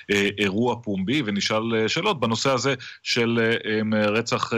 [0.08, 3.54] באירוע פומבי ונשאל שאלות בנושא הזה של
[3.92, 4.52] רצח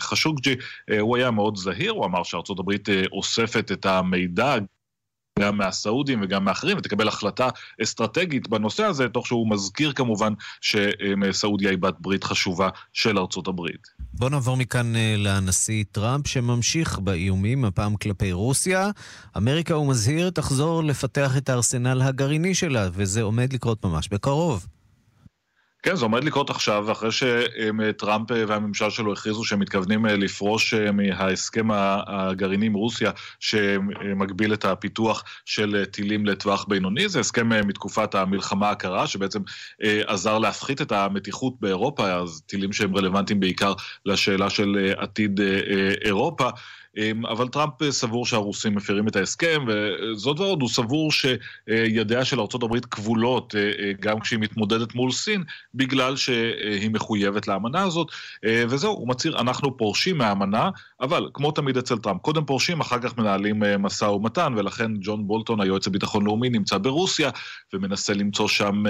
[0.00, 0.54] חשוקג'י,
[1.00, 4.56] הוא היה מאוד זהיר, הוא אמר שארצות הברית אוספת את המידע
[5.38, 7.48] גם מהסעודים וגם מאחרים, ותקבל החלטה
[7.82, 13.88] אסטרטגית בנושא הזה, תוך שהוא מזכיר כמובן שסעודיה היא בת ברית חשובה של ארצות הברית.
[14.14, 18.90] בוא נעבור מכאן לנשיא טראמפ, שממשיך באיומים, הפעם כלפי רוסיה.
[19.36, 24.66] אמריקה, הוא מזהיר, תחזור לפתח את הארסנל הגרעיני שלה, וזה עומד לקרות ממש בקרוב.
[25.86, 31.68] כן, זה עומד לקרות עכשיו, אחרי שטראמפ והממשל שלו הכריזו שהם מתכוונים לפרוש מההסכם
[32.06, 37.08] הגרעיני עם רוסיה, שמגביל את הפיתוח של טילים לטווח בינוני.
[37.08, 39.40] זה הסכם מתקופת המלחמה הקרה, שבעצם
[40.06, 43.72] עזר להפחית את המתיחות באירופה, אז טילים שהם רלוונטיים בעיקר
[44.06, 45.40] לשאלה של עתיד
[46.04, 46.48] אירופה.
[47.28, 53.54] אבל טראמפ סבור שהרוסים מפרים את ההסכם, וזאת ועוד, הוא סבור שידיה של ארה"ב כבולות
[54.00, 58.08] גם כשהיא מתמודדת מול סין, בגלל שהיא מחויבת לאמנה הזאת,
[58.68, 63.18] וזהו, הוא מצהיר, אנחנו פורשים מהאמנה, אבל כמו תמיד אצל טראמפ, קודם פורשים, אחר כך
[63.18, 67.30] מנהלים משא ומתן, ולכן ג'ון בולטון, היועץ לביטחון לאומי, נמצא ברוסיה,
[67.72, 68.82] ומנסה למצוא שם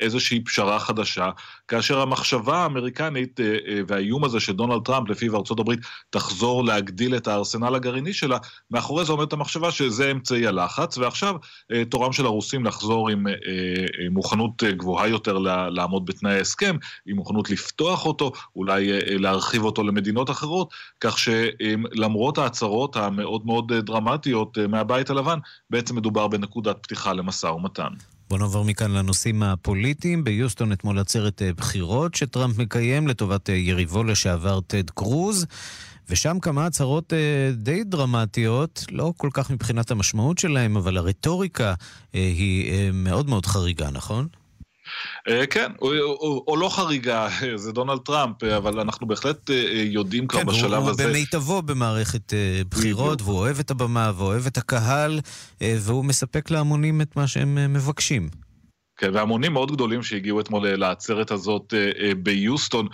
[0.00, 1.30] איזושהי פשרה חדשה,
[1.68, 3.40] כאשר המחשבה האמריקנית
[3.88, 5.72] והאיום הזה של דונלד טראמפ, לפיו ארה"ב
[6.10, 8.38] תחזור להגדיר להגדיל את הארסנל הגרעיני שלה,
[8.70, 11.34] מאחורי זה עומדת המחשבה שזה אמצעי הלחץ, ועכשיו
[11.72, 15.38] אה, תורם של הרוסים לחזור עם אה, אה, מוכנות אה, גבוהה יותר
[15.70, 21.18] לעמוד בתנאי ההסכם, עם מוכנות לפתוח אותו, אולי אה, אה, להרחיב אותו למדינות אחרות, כך
[21.18, 25.38] שלמרות ההצהרות המאוד מאוד אה, דרמטיות אה, מהבית הלבן,
[25.70, 27.88] בעצם מדובר בנקודת פתיחה למשא ומתן.
[28.30, 30.24] בוא נעבור מכאן לנושאים הפוליטיים.
[30.24, 35.46] ביוסטון אתמול עצרת אה, בחירות שטראמפ מקיים לטובת יריבו לשעבר טד קרוז.
[36.08, 37.12] ושם כמה הצהרות
[37.52, 41.74] די דרמטיות, לא כל כך מבחינת המשמעות שלהם, אבל הרטוריקה
[42.12, 44.28] היא מאוד מאוד חריגה, נכון?
[45.28, 49.82] אה, כן, או, או, או לא חריגה, זה דונלד טראמפ, אבל אנחנו בהחלט אה, אה,
[49.86, 51.04] יודעים כבר כן, בשלב הוא, הזה...
[51.04, 52.32] הוא במיטבו במערכת
[52.68, 55.20] בחירות, והוא אוהב את הבמה ואוהב את הקהל,
[55.60, 58.43] והוא מספק להמונים את מה שהם מבקשים.
[58.96, 62.88] כן, והמונים מאוד גדולים שהגיעו אתמול אה, לעצרת הזאת אה, אה, ביוסטון.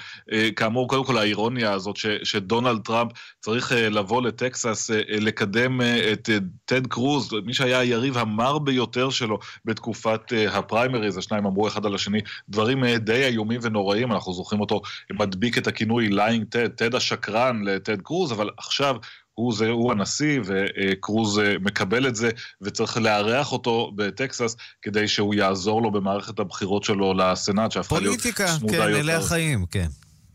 [0.56, 5.80] כאמור, קודם כל האירוניה הזאת ש, שדונלד טראמפ צריך לבוא לטקסס, לקדם
[6.12, 6.28] את
[6.64, 12.20] טד קרוז, מי שהיה היריב המר ביותר שלו בתקופת הפריימריז, השניים אמרו אחד על השני
[12.48, 14.80] דברים די איומים ונוראים, אנחנו זוכרים אותו
[15.12, 18.96] מדביק את הכינוי Lyin' Ted, טד השקרן לטד קרוז, אבל עכשיו
[19.34, 25.34] הוא, זה, הוא הנשיא, וקרוז אה, מקבל את זה, וצריך לארח אותו בטקסס כדי שהוא
[25.34, 29.00] יעזור לו במערכת הבחירות שלו לסנאט, שהפכה להיות פוליטיקה, צמודה כן, יותר.
[29.00, 29.86] אלה החיים, כן.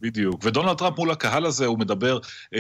[0.02, 0.42] בדיוק.
[0.44, 2.20] ודונלד טראמפ מול הקהל הזה, הוא מדבר
[2.56, 2.58] um,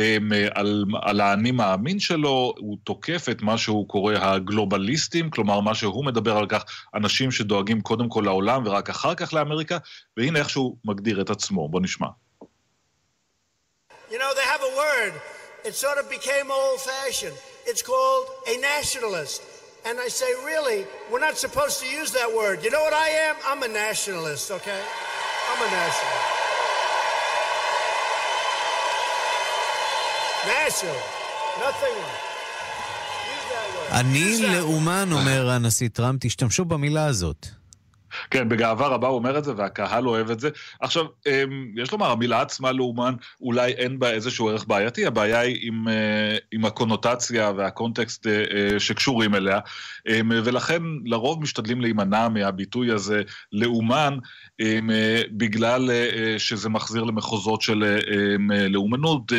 [0.55, 6.05] על, על האני מאמין שלו, הוא תוקף את מה שהוא קורא הגלובליסטים, כלומר, מה שהוא
[6.05, 6.63] מדבר על כך,
[6.95, 9.77] אנשים שדואגים קודם כל לעולם ורק אחר כך לאמריקה,
[10.17, 11.69] והנה איך שהוא מגדיר את עצמו.
[11.69, 12.07] בוא נשמע.
[14.09, 15.34] You know, they have a word.
[15.67, 17.37] It sort of became old fashioned.
[17.65, 19.41] It's called a nationalist.
[19.87, 22.63] And I say, really, we're not supposed to use that word.
[22.63, 23.35] You know what I am?
[23.49, 24.81] I'm a nationalist, okay?
[25.49, 26.27] I'm a nationalist.
[30.55, 31.09] Nationalist.
[31.65, 32.21] Nothing wrong.
[33.91, 34.37] אני.
[34.55, 37.47] לאומן, אומר הנשיא טראמפ, תשתמשו במילה הזאת.
[38.31, 40.49] כן, בגאווה רבה הוא אומר את זה, והקהל אוהב את זה.
[40.81, 45.57] עכשיו, אמ, יש לומר, המילה עצמה לאומן, אולי אין בה איזשהו ערך בעייתי, הבעיה היא
[45.61, 49.59] עם, אה, עם הקונוטציה והקונטקסט אה, אה, שקשורים אליה,
[50.07, 54.17] אמ, ולכן לרוב משתדלים להימנע מהביטוי הזה לאומן,
[54.59, 54.89] אמ,
[55.31, 55.89] בגלל
[56.37, 57.99] שזה מחזיר למחוזות של
[58.69, 59.31] לאומנות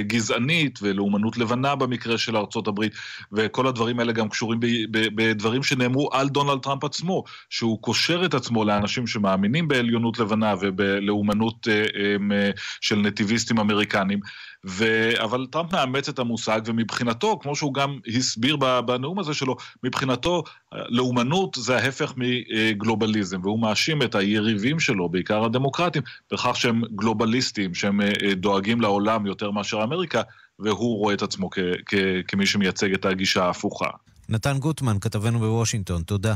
[0.00, 2.92] גזענית ולאומנות לבנה במקרה של ארצות הברית,
[3.32, 4.58] וכל הדברים האלה גם קשורים
[4.90, 11.68] בדברים שנאמרו על דונלד טראמפ עצמו, שהוא קושר את עצמו לאנשים שמאמינים בעליונות לבנה ובלאומנות
[11.70, 11.84] אה,
[12.32, 14.20] אה, של נטיביסטים אמריקנים.
[14.66, 15.10] ו...
[15.24, 20.42] אבל טראמפ מאמץ את המושג, ומבחינתו, כמו שהוא גם הסביר בנאום הזה שלו, מבחינתו
[20.72, 28.00] לאומנות זה ההפך מגלובליזם, והוא מאשים את היריבים שלו, בעיקר הדמוקרטים, בכך שהם גלובליסטים, שהם
[28.00, 30.22] אה, אה, דואגים לעולם יותר מאשר אמריקה,
[30.58, 31.94] והוא רואה את עצמו כ- כ-
[32.28, 33.88] כמי שמייצג את הגישה ההפוכה.
[34.28, 36.34] נתן גוטמן, כתבנו בוושינגטון, תודה.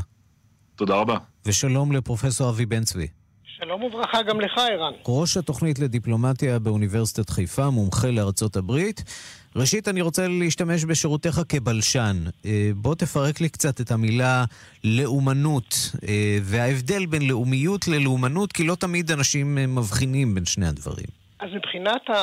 [0.77, 1.17] תודה רבה.
[1.45, 3.07] ושלום לפרופסור אבי בן צבי.
[3.43, 4.93] שלום וברכה גם לך, ערן.
[5.07, 9.03] ראש התוכנית לדיפלומטיה באוניברסיטת חיפה, מומחה לארצות הברית.
[9.55, 12.17] ראשית, אני רוצה להשתמש בשירותיך כבלשן.
[12.45, 14.45] אה, בוא תפרק לי קצת את המילה
[14.83, 15.75] לאומנות,
[16.07, 21.07] אה, וההבדל בין לאומיות ללאומנות, כי לא תמיד אנשים אה, מבחינים בין שני הדברים.
[21.39, 22.17] אז מבחינת ה...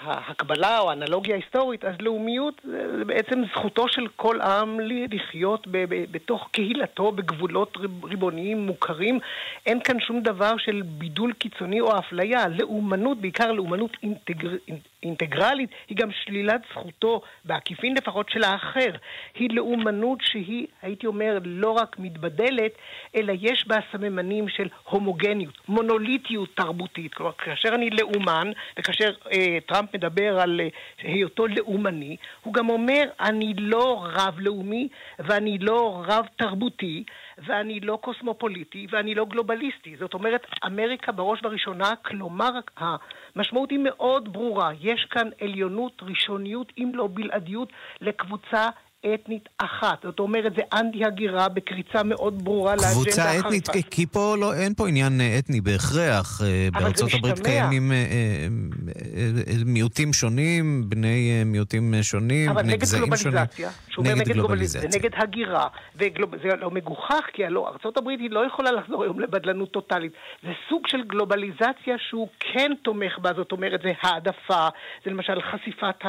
[0.00, 2.60] ההקבלה או האנלוגיה ההיסטורית, אז לאומיות
[2.98, 9.18] זה בעצם זכותו של כל עם לחיות ב- ב- בתוך קהילתו, בגבולות ריב- ריבוניים מוכרים.
[9.66, 12.48] אין כאן שום דבר של בידול קיצוני או אפליה.
[12.48, 14.50] לאומנות, בעיקר לאומנות אינטגר...
[15.02, 18.90] אינטגרלית, היא גם שלילת זכותו, בעקיפין לפחות, של האחר.
[19.34, 22.72] היא לאומנות שהיא, הייתי אומר, לא רק מתבדלת,
[23.16, 27.14] אלא יש בה סממנים של הומוגניות, מונוליטיות תרבותית.
[27.14, 30.68] כלומר, כאשר אני לאומן, וכאשר אה, טראמפ מדבר על אה,
[31.02, 37.04] היותו לאומני, הוא גם אומר, אני לא רב-לאומי ואני לא רב-תרבותי.
[37.46, 39.96] ואני לא קוסמופוליטי ואני לא גלובליסטי.
[39.96, 44.70] זאת אומרת, אמריקה בראש ובראשונה, כלומר, המשמעות היא מאוד ברורה.
[44.80, 48.68] יש כאן עליונות, ראשוניות, אם לא בלעדיות, לקבוצה
[49.14, 49.98] אתנית אחת.
[50.02, 53.68] זאת אומרת, זה אנטי הגירה בקריצה מאוד ברורה לאג'נדה קבוצה אתנית.
[53.68, 56.40] כי- כי פה לא, אין פה עניין אה, אתני בהכרח.
[56.42, 57.38] אה, אבל זה בארצות הברית.
[57.46, 58.46] קיימים אה,
[59.66, 63.32] מיעוטים שונים, בני מיעוטים שונים, אבל בני נגד גזעים שונים.
[63.32, 64.90] גלובליזציה, שהוא אומר נגד נגד גלובליזציה, גלובליזציה.
[64.90, 69.20] זה נגד הגירה, וזה לא מגוחך, כי הלוא ארצות הברית היא לא יכולה לחזור היום
[69.20, 70.12] לבדלנות טוטאלית.
[70.42, 74.68] זה סוג של גלובליזציה שהוא כן תומך בה, זאת אומרת, זה העדפה,
[75.04, 76.04] זה למשל חשיפת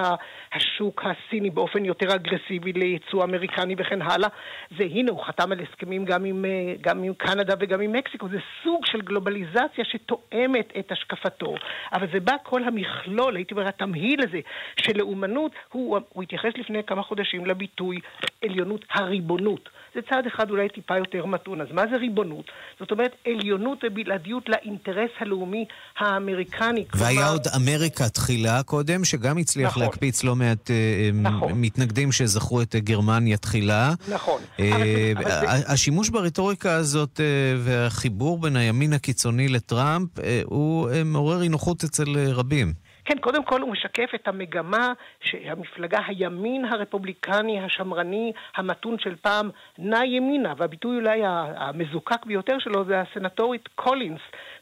[0.54, 4.30] השוק הסיני באופן יותר אגרסיבי לייצוא אמריקני וכן הלאה.
[4.78, 6.50] זה הנה, הוא חתם על הסכמים גם עם, אה,
[6.82, 8.28] גם עם קנדה וגם עם מקסיקו.
[8.30, 11.56] זה סוג של גלובליזציה שתואמת את השקפתו.
[11.94, 14.40] אבל זה בא כל המכלול, הייתי אומר, התמהיל הזה
[14.80, 18.00] של לאומנות, הוא, הוא התייחס לפני כמה חודשים לביטוי
[18.46, 19.70] עליונות הריבונות.
[19.96, 21.62] זה צעד אחד אולי טיפה יותר מתון.
[21.62, 22.46] אז מה זה ריבונות?
[22.80, 25.66] זאת אומרת, עליונות ובלעדיות לאינטרס הלאומי
[25.98, 26.86] האמריקני.
[26.96, 29.84] והיה כלומר- עוד אמריקה תחילה קודם, שגם הצליח נכון.
[29.84, 31.52] להקפיץ לא מעט אה, נכון.
[31.56, 33.90] מתנגדים שזכרו את אה, גרמניה תחילה.
[34.14, 34.42] נכון.
[34.60, 35.32] אה, אבל
[35.68, 37.26] השימוש ברטוריקה הזאת אה,
[37.58, 42.74] והחיבור בין הימין הקיצוני לטראמפ, אה, הוא אה, מעורר אי נוחות אצל אה, רבים.
[43.06, 50.06] כן, קודם כל הוא משקף את המגמה שהמפלגה, הימין הרפובליקני השמרני המתון של פעם, נע
[50.06, 51.22] ימינה, והביטוי אולי
[51.56, 54.22] המזוקק ביותר שלו זה הסנטורית קולינס,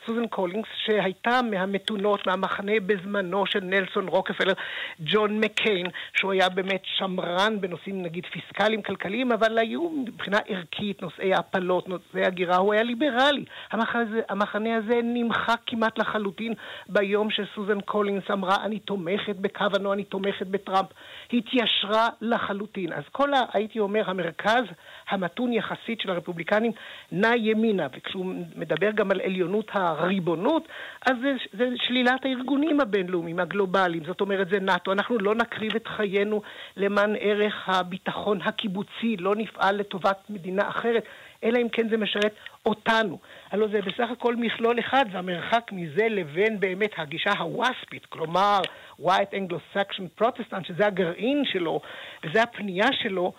[0.10, 4.54] סוזן קולינס, שהייתה מהמתונות, מהמחנה בזמנו של נלסון רוקפלר,
[5.00, 5.86] ג'ון מקיין,
[6.18, 12.26] שהוא היה באמת שמרן בנושאים נגיד פיסקליים, כלכליים, אבל היו מבחינה ערכית, נושאי הפלות, נושאי
[12.26, 13.46] הגירה, הוא היה ליברלי.
[13.72, 16.54] המחנה הזה, המחנה הזה נמחק כמעט לחלוטין
[16.90, 20.88] ביום שסוזן קולינס אמרה, אני תומכת בקוואנו, אני תומכת בטראמפ.
[21.34, 22.94] התיישרה לחלוטין.
[22.94, 24.64] אז כל, ה, הייתי אומר, המרכז
[25.10, 26.72] המתון יחסית של הרפובליקנים
[27.12, 30.68] נע ימינה, וכשהוא מדבר גם על עליונות הריבונות,
[31.06, 34.04] אז זה, זה שלילת הארגונים הבינלאומיים, הגלובליים.
[34.06, 34.92] זאת אומרת, זה נאט"ו.
[34.92, 36.42] אנחנו לא נקריב את חיינו
[36.78, 41.04] למען ערך הביטחון הקיבוצי, לא נפעל לטובת מדינה אחרת.
[41.44, 42.34] אלא אם כן זה משרת
[42.66, 43.20] אותנו.
[43.52, 48.60] הלוא זה בסך הכל מכלול אחד, והמרחק מזה לבין באמת הגישה הווספית, כלומר,
[49.02, 51.82] white anglo-saxon protestant, שזה הגרעין שלו,
[52.24, 53.34] וזה הפנייה שלו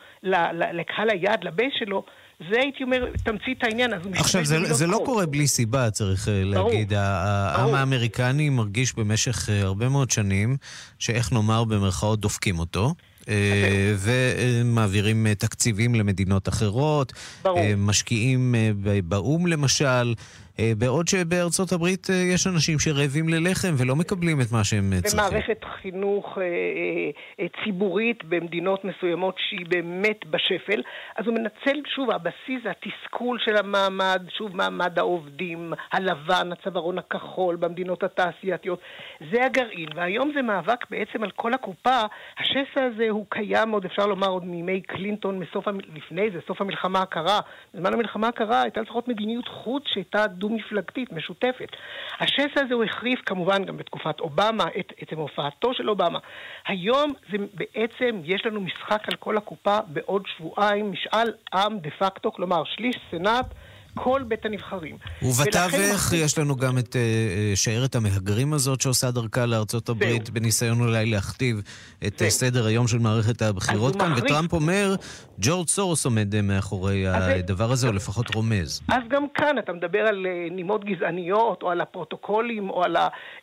[0.73, 2.05] לקהל היעד, לבייס שלו,
[2.49, 5.03] זה הייתי אומר תמצית העניין, אז הוא עכשיו, משתמש זה, במילות זה לא.
[5.05, 6.93] קורה בלי סיבה, צריך אה, ברור, להגיד.
[6.93, 7.77] העם ברור.
[7.77, 10.57] האמריקני מרגיש במשך אה, הרבה מאוד שנים,
[10.99, 12.95] שאיך נאמר במרכאות דופקים אותו.
[13.29, 17.59] אה, ומעבירים תקציבים למדינות אחרות, ברור.
[17.77, 18.55] משקיעים
[19.05, 20.15] באו"ם למשל,
[20.79, 25.21] בעוד שבארצות הברית אה, יש אנשים שרעבים ללחם ולא מקבלים את מה שהם אה, צריכים.
[25.21, 26.51] ומערכת חינוך אה, אה,
[27.41, 30.83] אה, ציבורית במדינות מסוימות שהיא באמת בשפל,
[31.17, 38.03] אז הוא מנצל, שוב, הבסיס, התסכול של המעמד, שוב, מעמד העובדים, הלבן, הצווארון הכחול במדינות
[38.03, 38.81] התעשייתיות,
[39.33, 42.01] זה הגרעין, והיום זה מאבק בעצם על כל הקופה.
[42.39, 47.03] השסע הזה הוא קיים עוד, אפשר לומר, עוד מימי קלינטון, מסוף, לפני זה, סוף המלחמה
[47.03, 47.41] הקרה.
[47.75, 51.69] בזמן המלחמה הקרה הייתה לפחות מדיניות חוץ שהייתה דו-מפלגתית, משותפת.
[52.21, 56.19] השסע הזה הוא החריף כמובן גם בתקופת אובמה, את עצם הופעתו של אובמה.
[56.67, 62.33] היום זה בעצם, יש לנו משחק על כל הקופה בעוד שבועיים, משאל עם דה פקטו,
[62.33, 63.47] כלומר שליש סנאט,
[63.95, 64.97] כל בית הנבחרים.
[65.23, 67.01] ובתווך ולכן- יש לנו גם את אה,
[67.57, 71.63] שיירת המהגרים הזאת שעושה דרכה לארצות הברית, בניסיון אולי להכתיב
[72.07, 74.25] את אה, סדר היום של מערכת הבחירות כאן, מחריף.
[74.25, 74.95] וטראמפ אומר,
[75.39, 78.81] ג'ורג' סורוס עומד מאחורי הדבר הזה, או לפחות רומז.
[78.89, 82.97] אז גם כאן אתה מדבר על נימות גזעניות, או על הפרוטוקולים, או על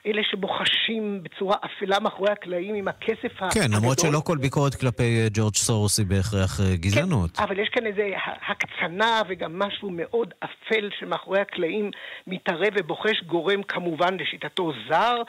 [0.08, 4.12] אלה שבוחשים בצורה אפלה מאחורי הקלעים עם הכסף כן, למרות הגדול.
[4.12, 7.40] שלא כל ביקורת כלפי ג'ורג' סורוס היא בהכרח גזענות.
[7.40, 8.02] אבל יש כאן איזו
[8.50, 11.92] הקצנה וגם משהו מאוד אפל שמאחורי הקלעים
[12.28, 15.22] מתערב ובוחש גורם כמובן לשיטתו זר,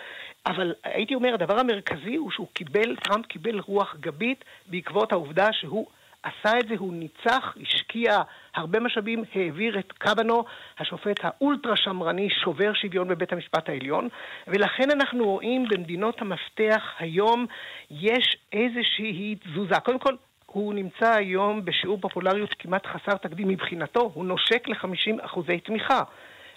[0.47, 5.87] אבל הייתי אומר, הדבר המרכזי הוא שהוא קיבל, טראמפ קיבל רוח גבית בעקבות העובדה שהוא
[6.23, 8.23] עשה את זה, הוא ניצח, השקיע
[8.55, 10.44] הרבה משאבים, העביר את קבנו,
[10.79, 14.09] השופט האולטרה שמרני, שובר שוויון בבית המשפט העליון,
[14.47, 17.47] ולכן אנחנו רואים במדינות המפתח היום
[17.90, 19.81] יש איזושהי תזוזה.
[19.81, 20.14] קודם כל,
[20.52, 26.02] הוא נמצא היום בשיעור פופולריות כמעט חסר תקדים מבחינתו, הוא נושק ל-50 אחוזי תמיכה.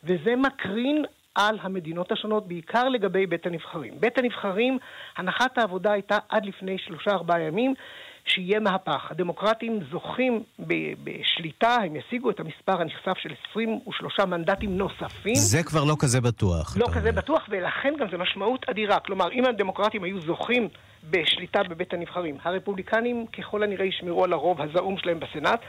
[0.03, 3.93] וזה מקרין על המדינות השונות, בעיקר לגבי בית הנבחרים.
[3.99, 4.77] בית הנבחרים,
[5.17, 7.73] הנחת העבודה הייתה עד לפני שלושה-ארבעה ימים,
[8.25, 9.11] שיהיה מהפך.
[9.11, 10.43] הדמוקרטים זוכים
[11.03, 15.35] בשליטה, הם ישיגו את המספר הנכסף של 23 מנדטים נוספים.
[15.35, 16.77] זה כבר לא כזה בטוח.
[16.77, 18.99] לא כזה בטוח, ולכן גם זו משמעות אדירה.
[18.99, 20.69] כלומר, אם הדמוקרטים היו זוכים
[21.09, 25.59] בשליטה בבית הנבחרים, הרפובליקנים ככל הנראה ישמרו על הרוב הזעום שלהם בסנאט,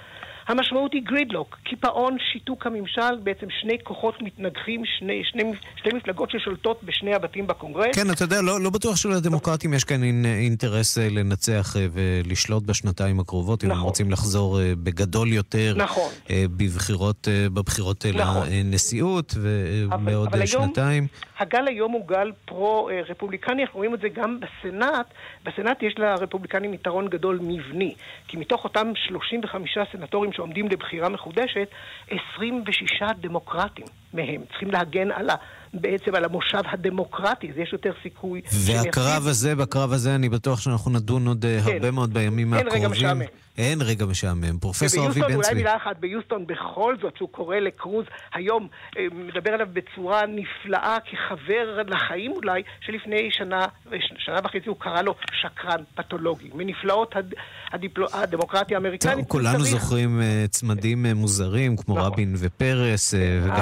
[0.48, 5.42] המשמעות היא gridlock, קיפאון, שיתוק הממשל, בעצם שני כוחות מתנגחים, שני, שני,
[5.76, 7.94] שתי מפלגות ששולטות בשני הבתים בקונגרס.
[7.94, 12.62] כן, אתה יודע, לא, לא בטוח שלדמוקרטים יש כאן אינ, אינטרס אה, לנצח אה, ולשלוט
[12.66, 13.86] בשנתיים הקרובות, אם הם נכון.
[13.88, 16.10] רוצים לחזור אה, בגדול יותר נכון.
[16.30, 18.46] בבחירות, בבחירות נכון.
[18.50, 21.06] לנשיאות ובעוד אבל היום- שנתיים.
[21.38, 25.06] הגל היום הוא גל פרו-רפובליקני, אנחנו רואים את זה גם בסנאט.
[25.44, 27.94] בסנאט יש לרפובליקנים יתרון גדול מבני,
[28.28, 31.68] כי מתוך אותם 35 סנטורים שעומדים לבחירה מחודשת,
[32.10, 34.44] 26 דמוקרטים מהם.
[34.48, 35.34] צריכים להגן על ה,
[35.74, 40.90] בעצם על המושב הדמוקרטי, אז יש יותר סיכוי והקרב הזה, בקרב הזה אני בטוח שאנחנו
[40.90, 41.72] נדון עוד אה, כן.
[41.72, 42.90] הרבה מאוד בימים אין רגע הקרובים.
[42.90, 43.22] משעמם.
[43.58, 44.58] אין רגע משעמם.
[44.58, 45.54] פרופסור אבי בן אולי צבי.
[45.54, 48.04] מילה אחת, ביוסטון בכל זאת, שהוא קורא לקרוז
[48.34, 48.68] היום,
[48.98, 53.64] אה, מדבר עליו בצורה נפלאה כחבר לחיים אולי, שלפני שנה,
[54.18, 56.50] שנה וחצי הוא קרא לו שקרן פתולוגי.
[56.54, 57.34] מנפלאות הד,
[57.72, 59.14] הדיפלו, הדמוקרטיה האמריקנית.
[59.16, 63.20] טוב, כולנו צריך- זוכרים אה, צמדים אה, מוזרים, כמו רבין ופרס, אה,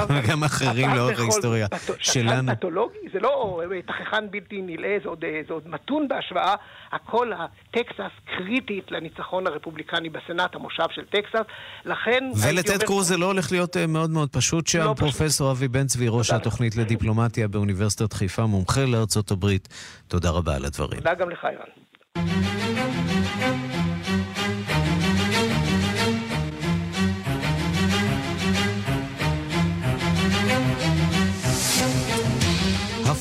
[0.09, 1.67] וגם אחרים לאורך ההיסטוריה
[2.01, 2.31] שלנו.
[2.31, 2.97] שקרן פתולוגי?
[3.13, 6.55] זה לא אה, תככן בלתי נלאה, זה עוד, אה, זה עוד מתון בהשוואה.
[6.91, 11.45] הכל, הטקסס קריטית לניצחון הרפובליקני בסנאט, המושב של טקסס.
[11.85, 12.23] לכן...
[12.43, 14.79] ולטד קרוז זה לא הולך להיות אה, מאוד מאוד פשוט שם.
[14.79, 14.99] לא פשוט.
[14.99, 19.67] פרופסור אבי בן צבי, ראש התוכנית לדיפלומטיה באוניברסיטת חיפה, מומחה לארצות הברית.
[20.07, 20.99] תודה רבה על הדברים.
[20.99, 21.47] תודה גם לך,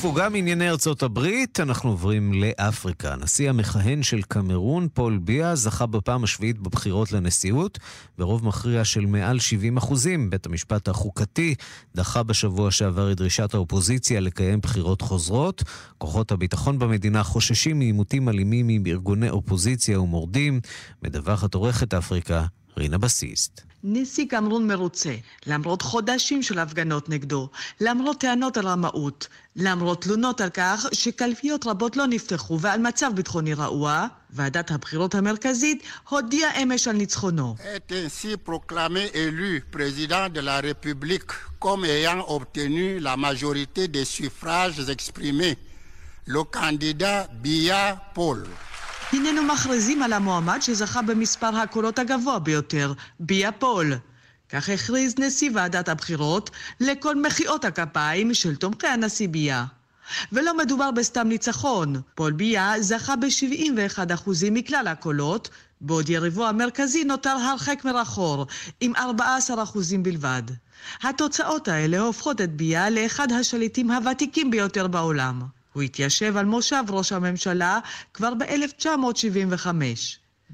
[0.03, 0.11] ערן.
[0.11, 3.13] הפוגה מענייני ארצות הברית, אנחנו עוברים לאפריקה.
[3.13, 7.79] הנשיא המכהן של קמרון, פול ביה, זכה בפעם השביעית בבחירות לנשיאות,
[8.19, 10.31] ברוב מכריע של מעל 70 אחוזים.
[10.31, 11.55] בית המשפט החוקתי
[11.95, 15.63] דחה בשבוע שעבר את דרישת האופוזיציה לקיים בחירות חוזרות.
[15.99, 20.61] כוחות הביטחון במדינה חוששים מעימותים אלימים עם ארגוני אופוזיציה ומורדים.
[21.03, 22.45] מדווחת עורכת אפריקה,
[22.77, 23.70] רינה בסיסט.
[23.85, 25.15] נשיא קמרון מרוצה,
[25.47, 27.49] למרות חודשים של הפגנות נגדו,
[27.81, 33.55] למרות טענות על רמאות, למרות תלונות על כך שקלפיות רבות לא נפתחו ועל מצב ביטחוני
[33.55, 37.57] רעוע, ועדת הבחירות המרכזית הודיעה אמש על ניצחונו.
[37.61, 44.89] est ainsi proclamé élu président de la République comme ayant obtenu la majorité des suffrages
[44.89, 45.57] exprimés.
[46.27, 48.47] Le candidat Bia Paul.
[49.13, 53.95] הננו מכריזים על המועמד שזכה במספר הקולות הגבוה ביותר, ביה פול.
[54.49, 56.51] כך הכריז נשיא ועדת הבחירות
[56.81, 59.65] לכל מחיאות הכפיים של תומכי הנשיא ביה.
[60.33, 65.49] ולא מדובר בסתם ניצחון, פול ביה זכה ב-71% מכלל הקולות,
[65.81, 68.47] בעוד יריבו המרכזי נותר הרחק מרחור,
[68.81, 68.99] עם 14%
[70.03, 70.43] בלבד.
[71.03, 75.43] התוצאות האלה הופכות את ביה לאחד השליטים הוותיקים ביותר בעולם.
[75.81, 77.79] הוא התיישב על מושב ראש הממשלה
[78.15, 79.67] כבר ב-1975.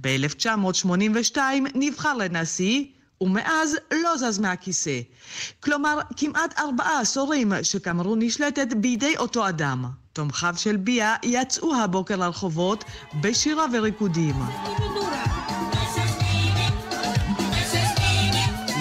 [0.00, 1.38] ב-1982
[1.74, 2.84] נבחר לנשיא,
[3.20, 5.00] ומאז לא זז מהכיסא.
[5.60, 9.84] כלומר, כמעט ארבעה עשורים שקמרון נשלטת בידי אותו אדם.
[10.12, 12.84] תומכיו של ביה יצאו הבוקר לרחובות
[13.20, 14.34] בשירה וריקודים.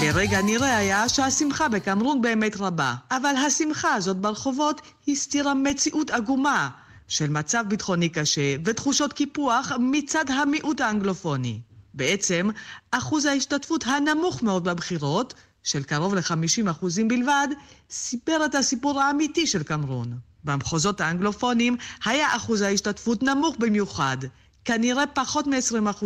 [0.07, 6.69] לרגע נראה היה שהשמחה בקמרון באמת רבה, אבל השמחה הזאת ברחובות הסתירה מציאות עגומה
[7.07, 11.59] של מצב ביטחוני קשה ותחושות קיפוח מצד המיעוט האנגלופוני.
[11.93, 12.49] בעצם,
[12.91, 15.33] אחוז ההשתתפות הנמוך מאוד בבחירות,
[15.63, 17.47] של קרוב ל-50% בלבד,
[17.89, 20.17] סיפר את הסיפור האמיתי של קמרון.
[20.43, 24.17] במחוזות האנגלופונים היה אחוז ההשתתפות נמוך במיוחד,
[24.65, 26.05] כנראה פחות מ-20%.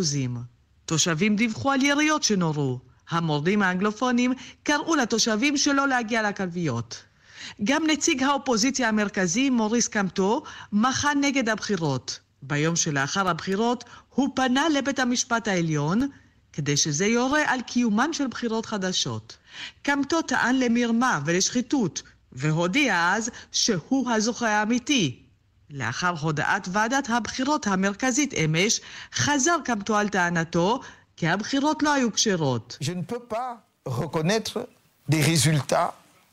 [0.85, 2.88] תושבים דיווחו על יריות שנורו.
[3.09, 4.33] המורדים האנגלופונים
[4.63, 7.03] קראו לתושבים שלא להגיע לקלפיות.
[7.63, 10.43] גם נציג האופוזיציה המרכזי, מוריס קמטו,
[10.73, 12.19] מחה נגד הבחירות.
[12.41, 16.07] ביום שלאחר הבחירות הוא פנה לבית המשפט העליון
[16.53, 19.37] כדי שזה יורה על קיומן של בחירות חדשות.
[19.81, 22.01] קמטו טען למרמה ולשחיתות,
[22.31, 25.23] והודיע אז שהוא הזוכה האמיתי.
[25.69, 28.81] לאחר הודעת ועדת הבחירות המרכזית אמש,
[29.13, 30.81] חזר קמטו על טענתו
[31.19, 32.77] כי הבחירות לא היו כשרות.
[32.81, 33.49] Je ne peux pas
[33.85, 34.55] reconnaître
[35.13, 35.91] des résultats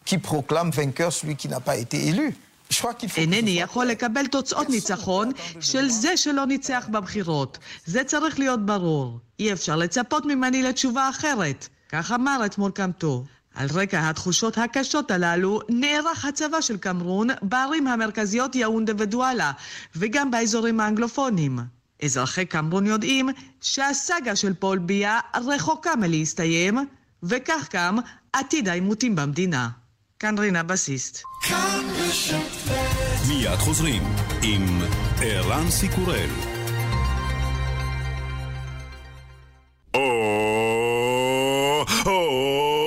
[0.09, 2.29] qui proclament vainqueur celui qui n'a pas été élu.
[2.71, 3.21] Je crois qu'il faut...
[3.21, 7.59] אינני יכול לקבל תוצאות ניצחון של זה שלא ניצח בבחירות.
[7.87, 9.19] זה צריך להיות ברור.
[9.39, 11.69] אי אפשר לצפות ממני לתשובה אחרת.
[11.89, 13.25] כך אמר אתמול קמטו.
[13.55, 19.53] על רקע התחושות הקשות הללו נערך הצבא של קמרון בערים המרכזיות יאונדה ודואלה,
[19.97, 21.59] וגם באזורים האנגלופונים.
[22.03, 23.29] אזרחי קמרון יודעים
[23.61, 26.79] שהסאגה של פול ביה רחוקה מלהסתיים,
[27.23, 27.99] וכך גם
[28.33, 29.69] עתיד העימותים במדינה.
[30.19, 31.23] כאן רינה בסיסט.
[33.29, 34.03] מיד חוזרים
[34.43, 34.83] עם
[35.23, 36.31] ערן סיקורל.
[41.81, 42.86] אוקטובר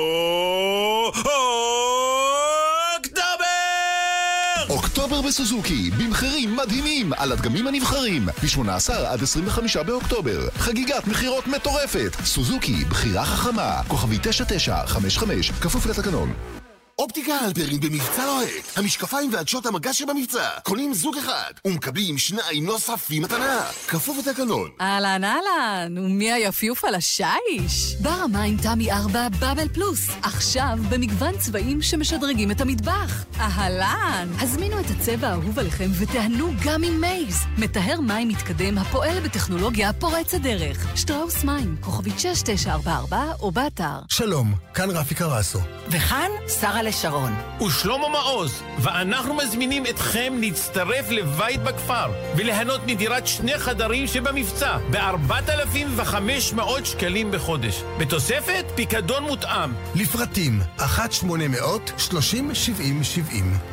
[5.29, 10.49] בסוזוקי, במחירים מדהימים על הדגמים הנבחרים, מ-18 עד 25 באוקטובר.
[10.57, 12.17] חגיגת מכירות מטורפת.
[12.25, 16.33] סוזוקי, בחירה חכמה, כוכבי 9955, כפוף לתקנון.
[16.99, 18.77] אופטיקה הלפרין במבצע לוהט.
[18.77, 20.49] המשקפיים ועדשות המגע שבמבצע.
[20.63, 23.61] קונים זוג אחד, ומקבלים שניים נוספים מתנה.
[23.87, 24.69] כפוף לתקנון.
[24.81, 27.95] אהלן אהלן, ומי היפיוף על השיש?
[28.01, 33.25] בר המים תמי 4 בבל פלוס, עכשיו במגוון צבעים שמשדרגים את המטבח.
[33.39, 34.29] אהלן!
[34.39, 40.39] הזמינו את הצבע האהוב עליכם ותיהנו גם עם מייז, מטהר מים מתקדם הפועל בטכנולוגיה פורצת
[40.41, 40.87] דרך.
[40.95, 43.99] שטראוס מים, כוכבית 6944 או באתר.
[44.09, 45.59] שלום, כאן רפי קרסו.
[45.87, 46.29] וכאן
[46.61, 47.35] שרה לשרון.
[47.61, 57.31] ושלמה מעוז, ואנחנו מזמינים אתכם להצטרף לבית בכפר וליהנות מדירת שני חדרים שבמבצע ב-4,500 שקלים
[57.31, 57.83] בחודש.
[57.99, 59.73] בתוספת פיקדון מותאם.
[59.95, 60.83] לפרטים 1-800-30-70-70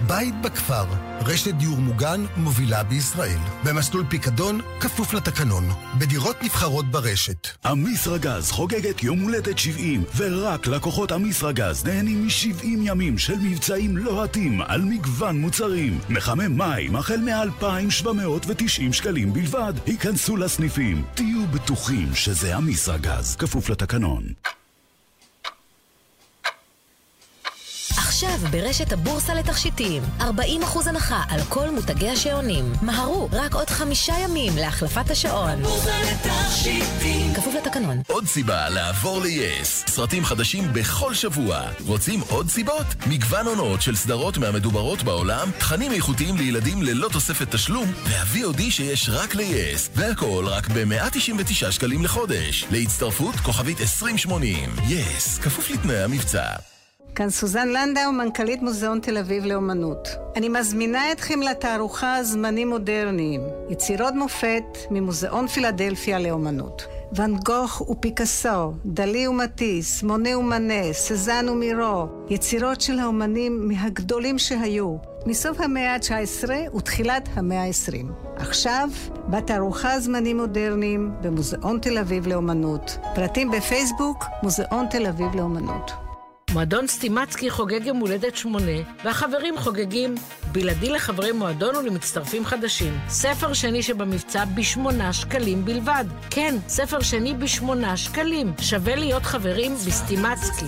[0.06, 0.84] בית בכפר,
[1.24, 3.38] רשת דיור מוגן מובילה בישראל.
[3.64, 5.64] במסלול פיקדון כפוף לתקנון.
[5.98, 7.48] בדירות נבחרות ברשת.
[7.72, 14.80] אמיסרגז חוגגת יום הולדת 70, ורק לקוחות אמיסרגז נהנים מ-70 ימים של מבצעים לוהטים על
[14.82, 15.98] מגוון מוצרים.
[16.08, 19.72] מחמם מים החל מ-2,790 שקלים בלבד.
[19.86, 24.22] היכנסו לסניפים, תהיו בטוחים שזה אמיסרגז, כפוף לתקנון.
[27.96, 30.24] עכשיו ברשת הבורסה לתכשיטים 40%
[30.86, 32.72] הנחה על כל מותגי השעונים.
[32.82, 35.62] מהרו, רק עוד חמישה ימים להחלפת השעון.
[37.34, 38.02] כפוף לתקנון.
[38.08, 39.90] עוד סיבה לעבור ל-yes.
[39.90, 41.60] סרטים חדשים בכל שבוע.
[41.86, 42.86] רוצים עוד סיבות?
[43.06, 49.34] מגוון עונות של סדרות מהמדוברות בעולם, תכנים איכותיים לילדים ללא תוספת תשלום, וה-VOD שיש רק
[49.34, 49.90] ל-yes.
[49.94, 52.64] והכל רק ב-199 שקלים לחודש.
[52.70, 54.76] להצטרפות כוכבית 2080.
[54.78, 56.75] yes, כפוף לתנאי המבצע.
[57.16, 60.08] כאן סוזן לנדאו, מנכ"לית מוזיאון תל אביב לאומנות.
[60.36, 63.40] אני מזמינה אתכם לתערוכה זמנים מודרניים,
[63.70, 66.86] יצירות מופת ממוזיאון פילדלפיה לאומנות.
[67.12, 74.96] ואן גוך ופיקאסו, דלי ומטיס, מונה ומנה, סזן ומירו, יצירות של האומנים מהגדולים שהיו,
[75.26, 78.06] מסוף המאה ה-19 ותחילת המאה ה-20.
[78.36, 78.88] עכשיו,
[79.28, 82.98] בתערוכה זמנים מודרניים במוזיאון תל אביב לאומנות.
[83.14, 86.05] פרטים בפייסבוק, מוזיאון תל אביב לאומנות.
[86.56, 88.72] מועדון סטימצקי חוגג יום הולדת שמונה,
[89.04, 90.14] והחברים חוגגים
[90.52, 92.98] בלעדי לחברי מועדון ולמצטרפים חדשים.
[93.08, 96.04] ספר שני שבמבצע בשמונה שקלים בלבד.
[96.30, 98.52] כן, ספר שני בשמונה שקלים.
[98.60, 100.66] שווה להיות חברים בסטימצקי.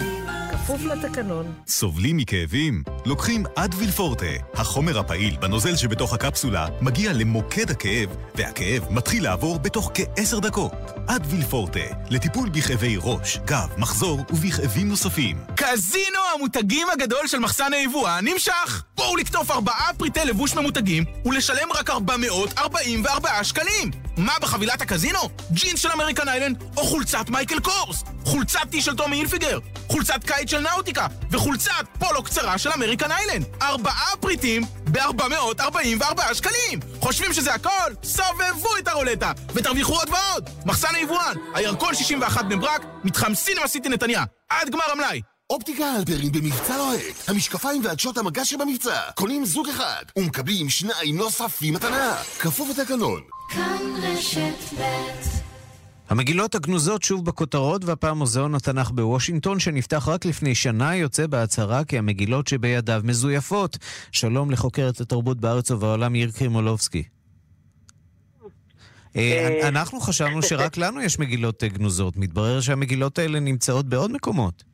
[0.69, 1.53] כפוף לתקנון.
[1.67, 2.83] סובלים מכאבים?
[3.07, 4.27] לוקחים אדוויל פורטה.
[4.55, 10.73] החומר הפעיל בנוזל שבתוך הקפסולה מגיע למוקד הכאב, והכאב מתחיל לעבור בתוך כעשר דקות.
[11.07, 11.81] Advil Forte,
[12.11, 15.37] לטיפול בכאבי ראש, גב, מחזור ובכאבים נוספים.
[15.79, 18.83] קזינו המותגים הגדול של מחסן היבואן נמשך!
[18.95, 23.91] בואו לקטוף ארבעה פריטי לבוש ממותגים ולשלם רק 444 שקלים!
[24.17, 25.19] מה בחבילת הקזינו?
[25.53, 28.05] ג'ינס של American Island או חולצת Michael Kors?
[28.25, 29.59] חולצת T של Tommy Hilfiger?
[29.89, 31.07] חולצת קיץ של Nautica?
[31.31, 33.45] וחולצת פולו קצרה של American Island?
[33.63, 36.81] ארבעה פריטים ב-444 שקלים!
[37.01, 37.93] חושבים שזה הכל?
[38.03, 40.51] סובבו את הרולטה ותרוויחו עוד ועוד!
[40.67, 45.21] מחסן היבואן, הירקון 61 בני ברק, מתחם סינמה סיטי נתניה, עד גמר המלאי!
[45.51, 47.29] אופטיקה הלפרין במבצע לוהט.
[47.29, 49.01] המשקפיים ועדשות המגע שבמבצע.
[49.15, 52.17] קונים זוג אחד, ומקבלים שניים נוספים מתנה.
[52.39, 53.23] כפוף לתקנון.
[53.49, 54.83] כאן רשת ב'
[56.09, 61.99] המגילות הגנוזות שוב בכותרות, והפעם מוזיאון התנ"ך בוושינגטון, שנפתח רק לפני שנה, יוצא בהצהרה כי
[61.99, 63.79] המגילות שבידיו מזויפות.
[64.13, 67.03] שלום לחוקרת התרבות בארץ ובעולם, יאיר קרימולובסקי.
[69.17, 72.17] אה, אנחנו חשבנו שרק לנו יש מגילות אה, גנוזות.
[72.17, 74.69] מתברר שהמגילות האלה נמצאות בעוד מקומות.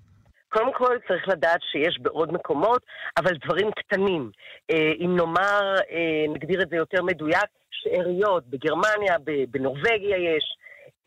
[0.54, 2.82] קודם כל צריך לדעת שיש בעוד מקומות,
[3.16, 4.30] אבל דברים קטנים.
[4.70, 9.16] אה, אם נאמר, אה, נגדיר את זה יותר מדויק, שאריות בגרמניה,
[9.50, 10.44] בנורבגיה יש.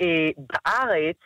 [0.01, 1.17] אה, בארץ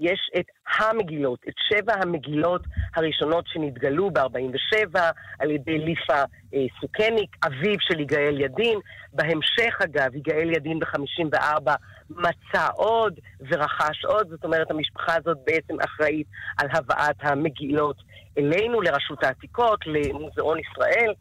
[0.00, 0.46] יש את
[0.78, 2.62] המגילות, את שבע המגילות
[2.96, 4.98] הראשונות שנתגלו ב-47
[5.38, 6.22] על ידי ליפה
[6.54, 8.78] אה, סוכניק, אביו של יגאל ידין.
[9.12, 11.70] בהמשך, אגב, יגאל ידין ב-54
[12.10, 16.26] מצא עוד ורכש עוד, זאת אומרת, המשפחה הזאת בעצם אחראית
[16.58, 17.96] על הבאת המגילות
[18.38, 21.14] אלינו, לרשות העתיקות, למוזיאון ישראל.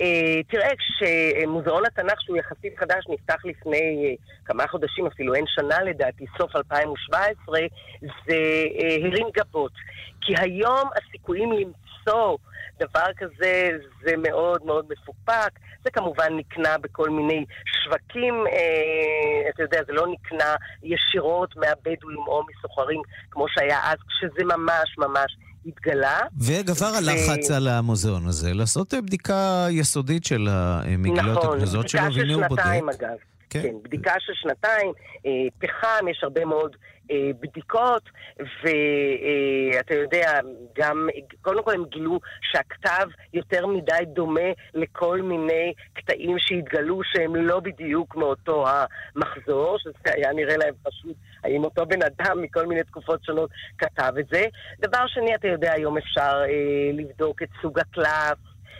[0.00, 5.82] אה, תראה, כשמוזיאון התנ"ך, שהוא יחסית חדש, נפתח לפני אה, כמה חודשים, אפילו אין שנה
[5.82, 7.58] לדעתי, סוף 2017,
[8.02, 8.34] זה
[8.78, 9.72] אה, הרים גבות.
[10.20, 12.36] כי היום הסיכויים למצוא
[12.80, 13.70] דבר כזה
[14.02, 15.50] זה מאוד מאוד מפוקפק.
[15.84, 17.44] זה כמובן נקנה בכל מיני
[17.84, 24.44] שווקים, אה, אתה יודע, זה לא נקנה ישירות מהבדואים או מסוחרים, כמו שהיה אז, כשזה
[24.44, 25.36] ממש ממש
[25.66, 26.20] התגלה.
[26.40, 32.20] וגבר הלחץ על המוזיאון הזה לעשות בדיקה יסודית של המגילות נכון, הגנוזות שלו, בדיקה של
[32.20, 32.62] והנה הוא בודק.
[32.62, 33.16] שנתיים אגב.
[33.50, 33.62] כן.
[33.62, 34.92] כן, בדיקה של שנתיים,
[35.26, 36.76] אה, פחם, יש הרבה מאוד
[37.10, 38.02] אה, בדיקות,
[38.38, 40.40] ואתה אה, יודע,
[40.78, 41.08] גם,
[41.42, 42.20] קודם כל הם גילו
[42.52, 50.32] שהכתב יותר מדי דומה לכל מיני קטעים שהתגלו שהם לא בדיוק מאותו המחזור, שזה היה
[50.32, 54.44] נראה להם פשוט, האם אותו בן אדם מכל מיני תקופות שונות כתב את זה.
[54.80, 58.38] דבר שני, אתה יודע, היום אפשר אה, לבדוק את סוג הקלף.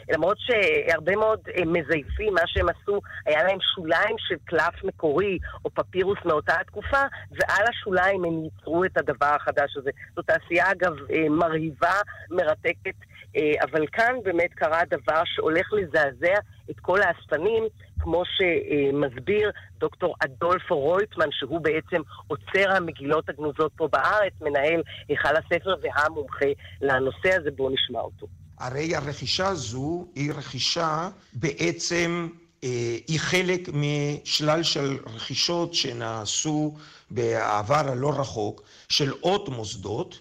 [0.09, 5.71] למרות שהרבה מאוד אה, מזייפים, מה שהם עשו, היה להם שוליים של קלף מקורי או
[5.71, 9.91] פפירוס מאותה התקופה, ועל השוליים הם ייצרו את הדבר החדש הזה.
[10.17, 11.95] זו תעשייה, אגב, אה, מרהיבה,
[12.31, 12.95] מרתקת,
[13.37, 16.35] אה, אבל כאן באמת קרה דבר שהולך לזעזע
[16.71, 17.65] את כל האספנים,
[18.01, 25.75] כמו שמסביר דוקטור אדולפו רויטמן, שהוא בעצם עוצר המגילות הגנוזות פה בארץ, מנהל היכל הספר
[25.83, 26.47] והמומחה
[26.81, 28.27] לנושא הזה, בואו נשמע אותו.
[28.59, 32.29] הרי הרכישה הזו היא רכישה בעצם,
[32.65, 32.69] אה,
[33.09, 36.75] היא חלק משלל של רכישות שנעשו
[37.11, 40.21] בעבר הלא רחוק של עוד מוסדות.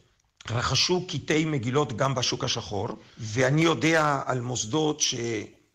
[0.51, 5.01] רכשו קטעי מגילות גם בשוק השחור, ואני יודע על מוסדות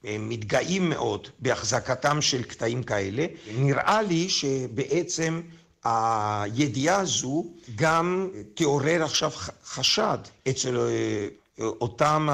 [0.06, 3.26] שמתגאים מאוד בהחזקתם של קטעים כאלה.
[3.58, 5.40] נראה לי שבעצם
[5.84, 7.44] הידיעה הזו
[7.76, 9.30] גם תעורר עכשיו
[9.64, 11.28] חשד אצל אה,
[11.58, 12.28] אותם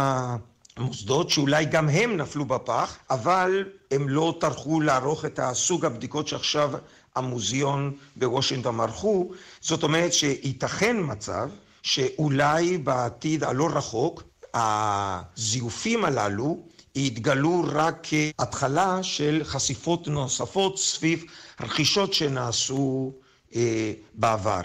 [0.76, 6.72] המוסדות שאולי גם הם נפלו בפח, אבל הם לא טרחו לערוך את הסוג הבדיקות שעכשיו
[7.16, 9.30] המוזיאון בוושינגטון ערכו.
[9.60, 11.48] זאת אומרת שייתכן מצב
[11.82, 14.22] שאולי בעתיד הלא רחוק
[14.54, 16.58] הזיופים הללו
[16.96, 21.24] יתגלו רק כהתחלה של חשיפות נוספות סביב
[21.60, 23.12] רכישות שנעשו
[23.56, 24.62] אה, בעבר.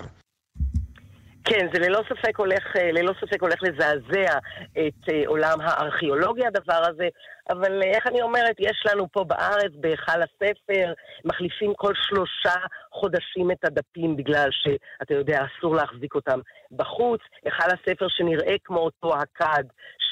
[1.43, 4.37] כן, זה ללא ספק הולך, אה, ללא ספק הולך לזעזע
[4.71, 7.07] את אה, עולם הארכיאולוגיה הדבר הזה,
[7.49, 10.93] אבל אה, איך אני אומרת, יש לנו פה בארץ, בהיכל הספר,
[11.25, 12.59] מחליפים כל שלושה
[12.91, 16.39] חודשים את הדפים בגלל שאתה יודע, אסור להחזיק אותם
[16.71, 17.21] בחוץ.
[17.45, 19.63] היכל הספר שנראה כמו אותו הכד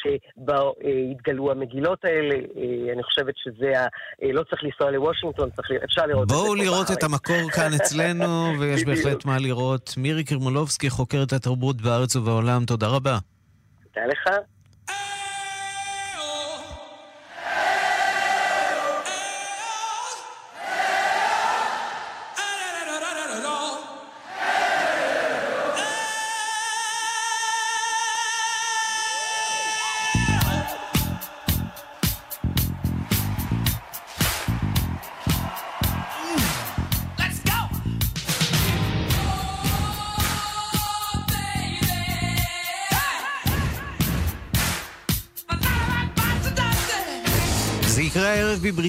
[0.02, 3.88] שבו אה, התגלו המגילות האלה, אה, אני חושבת שזה, ה,
[4.24, 7.72] אה, לא צריך לנסוע לוושינגטון, צריך, אפשר לראות את זה בואו לראות את המקור כאן
[7.76, 8.26] אצלנו,
[8.60, 9.94] ויש בהחלט מה לראות.
[9.98, 13.18] מירי קרמולובסקי, חוקרת התרבות בארץ ובעולם, תודה רבה.
[13.94, 14.28] תודה לך.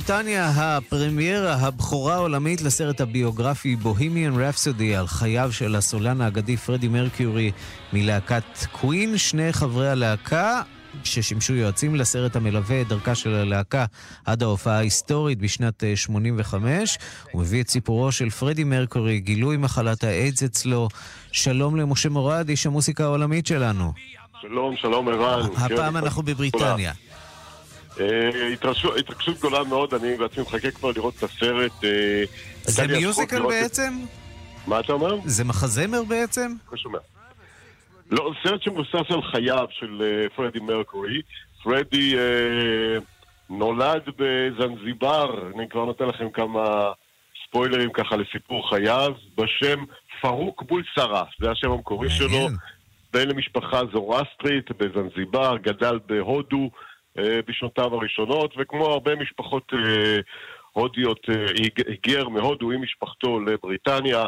[0.00, 7.52] בבריטניה הפרמיירה, הבכורה העולמית לסרט הביוגרפי בוהמיאן רפסודי על חייו של הסולן האגדי פרדי מרקיורי
[7.92, 9.18] מלהקת קווין.
[9.18, 10.62] שני חברי הלהקה
[11.04, 13.84] ששימשו יועצים לסרט המלווה את דרכה של הלהקה
[14.24, 16.98] עד ההופעה ההיסטורית בשנת 85.
[17.00, 20.88] אה, הוא מביא את סיפורו של פרדי מרקורי, גילוי מחלת האיידס אצלו.
[21.32, 23.92] שלום למשה מורד, איש המוסיקה העולמית שלנו.
[24.42, 25.48] שלום, שלום ערן.
[25.56, 26.90] הפעם אנחנו בבריטניה.
[26.90, 27.09] אה,
[28.98, 31.84] התרגשות גדולה מאוד, אני בעצמי מחכה כבר לראות את הסרט.
[31.84, 32.22] אה,
[32.62, 33.92] זה מיוזיקל בעצם?
[34.66, 35.16] מה אתה אומר?
[35.24, 36.52] זה מחזמר בעצם?
[36.72, 36.98] לא שומע.
[38.10, 41.22] לא, סרט שמבוסס על חייו של אה, פרדי מרקורי.
[41.62, 42.14] פרדי
[43.50, 46.92] נולד בזנזיבר, אני כבר נותן לכם כמה
[47.46, 49.84] ספוילרים ככה לסיפור חייו, בשם
[50.20, 52.48] פרוק בולסרה, זה השם המקורי שלו.
[53.12, 56.70] בן למשפחה זורסטרית בזנזיבר, גדל בהודו.
[57.18, 60.16] אה, בשנותיו הראשונות, וכמו הרבה משפחות אה,
[60.72, 61.46] הודיות, אה,
[61.86, 64.24] היגר מהודו עם משפחתו לבריטניה.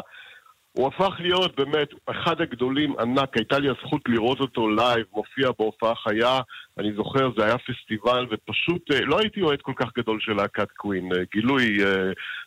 [0.71, 5.95] הוא הפך להיות באמת אחד הגדולים ענק, הייתה לי הזכות לראות אותו live, מופיע בהופעה
[5.95, 6.39] חיה,
[6.77, 11.09] אני זוכר, זה היה פסטיבל, ופשוט לא הייתי אוהד כל כך גדול של להקת Queen,
[11.33, 11.77] גילוי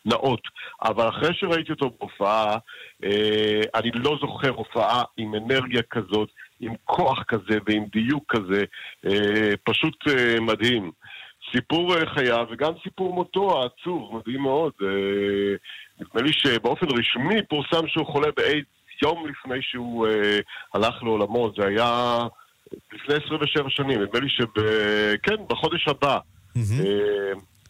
[0.05, 0.41] נאות.
[0.83, 2.57] אבל אחרי שראיתי אותו בהופעה,
[3.75, 6.29] אני לא זוכר הופעה עם אנרגיה כזאת,
[6.59, 8.63] עם כוח כזה ועם דיוק כזה,
[9.05, 10.91] אה, פשוט אה, מדהים.
[11.51, 14.71] סיפור אה, חייו וגם סיפור מותו העצוב, מדהים מאוד.
[15.99, 18.67] נדמה לי שבאופן רשמי פורסם שהוא חולה באיידס
[19.01, 20.07] יום לפני שהוא
[20.73, 22.19] הלך לעולמו, זה היה
[22.93, 24.59] לפני 27 שנים, נדמה לי שב...
[25.23, 26.19] כן, בחודש הבא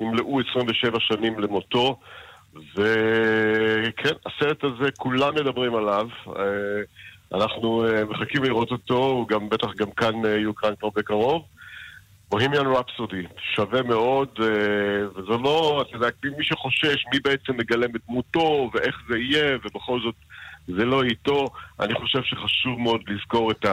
[0.02, 2.00] ימלאו 27 שנים למותו.
[2.76, 6.08] וכן, הסרט הזה, כולם מדברים עליו.
[7.34, 11.46] אה, אנחנו uh, מחכים לראות אותו, הוא גם בטח גם כאן uh, יוקרן כבר בקרוב.
[12.30, 13.24] בוהמיאן רפסודי,
[13.56, 16.08] שווה מאוד, אה, וזה לא, אתה יודע,
[16.38, 20.16] מי שחושש מי בעצם מגלם את דמותו ואיך זה יהיה, ובכל זאת
[20.68, 21.46] זה לא איתו.
[21.80, 23.66] אני חושב שחשוב מאוד לזכור את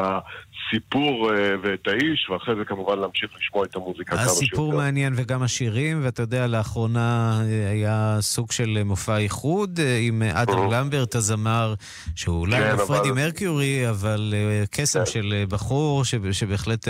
[0.69, 4.33] הסיפור אה, ואת האיש, ואחרי זה כמובן להמשיך לשמוע את המוזיקה כמה שיותר.
[4.33, 10.23] הסיפור מעניין וגם השירים, ואתה יודע, לאחרונה אה, היה סוג של מופע איחוד אה, עם
[10.23, 11.75] אדם למברט הזמר,
[12.17, 14.35] שהוא אולי כן, לא פרדי אבל- מרקיורי, אבל
[14.71, 16.89] קסם של בחור שבהחלט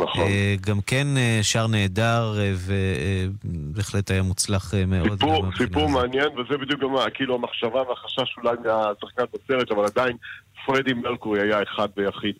[0.00, 0.26] נכון.
[0.60, 1.06] גם כן
[1.42, 2.34] שר נהדר,
[3.44, 5.10] ובהחלט היה מוצלח מאוד.
[5.12, 5.88] סיפור, סיפור.
[5.88, 10.16] מעניין, וזה בדיוק גם כאילו המחשבה והחשש אולי מהשחקן בסרט, אבל עדיין
[10.68, 12.34] פרדי מרקורי היה אחד ויחיד.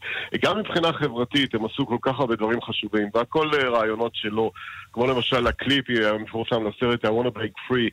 [0.44, 4.52] גם מבחינה חברתית, הם עשו כל כך הרבה דברים חשובים, והכל אה, רעיונות שלו,
[4.92, 7.90] כמו למשל הקליפ המפורסם לסרט I want to break free,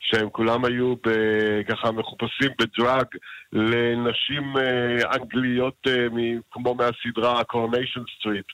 [0.00, 0.94] שהם כולם היו
[1.68, 3.06] ככה מחופשים בדרג
[3.52, 6.06] לנשים אה, אנגליות אה,
[6.50, 8.48] כמו מהסדרה Coronation Street.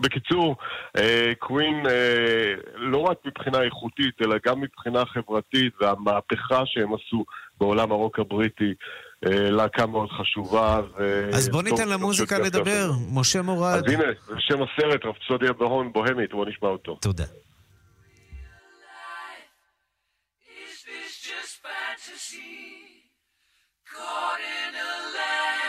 [0.00, 0.56] בקיצור,
[0.96, 7.24] אה, קווין אה, לא רק מבחינה איכותית, אלא גם מבחינה חברתית והמהפכה שהם עשו
[7.60, 8.74] בעולם הרוק הבריטי,
[9.26, 10.80] אה, להקה מאוד חשובה.
[10.98, 12.90] ו- אז בוא ניתן למוזיקה לדבר.
[13.12, 13.74] משה מורד.
[13.74, 16.98] אז הנה, זה שם הסרט, רפסודיה בהון בוהמית, בוא נשמע אותו.
[17.02, 17.24] תודה.
[23.96, 25.15] Caught in a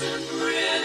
[0.00, 0.81] Doesn't really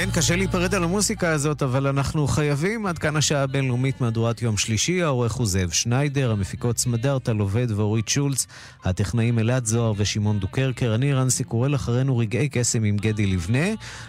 [0.00, 2.86] כן, קשה להיפרד על המוסיקה הזאת, אבל אנחנו חייבים.
[2.86, 5.02] עד כאן השעה הבינלאומית מהדורת יום שלישי.
[5.02, 8.46] העורך הוא זאב שניידר, המפיקות סמדארטה לובד ואורית שולץ,
[8.84, 10.94] הטכנאים אלעד זוהר ושמעון דוקרקר.
[10.94, 13.66] אני רנסי קורל אחרינו רגעי קסם עם גדי לבנה.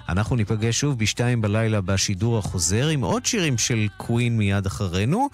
[0.09, 5.29] אנחנו ניפגש שוב בשתיים בלילה בשידור החוזר, עם עוד שירים של קווין מיד אחרינו.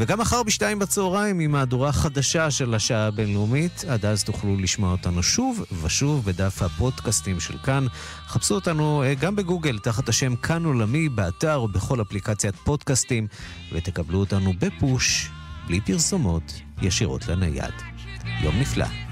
[0.00, 3.84] וגם מחר בשתיים בצהריים עם מהדורה חדשה של השעה הבינלאומית.
[3.88, 7.86] עד אז תוכלו לשמוע אותנו שוב ושוב בדף הפודקאסטים של כאן.
[8.26, 13.26] חפשו אותנו אה, גם בגוגל תחת השם כאן עולמי, באתר או בכל אפליקציית פודקאסטים,
[13.72, 15.30] ותקבלו אותנו בפוש,
[15.66, 17.74] בלי פרסומות, ישירות לנייד.
[18.42, 19.09] יום נפלא.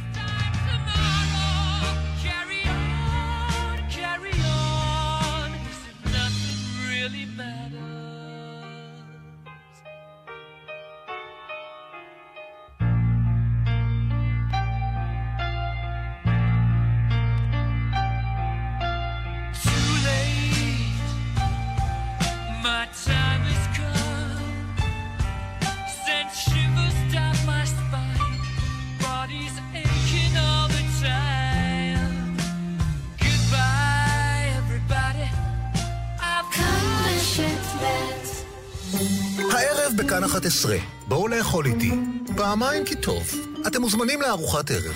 [43.09, 43.35] טוב.
[43.67, 44.95] אתם מוזמנים לארוחת ערב.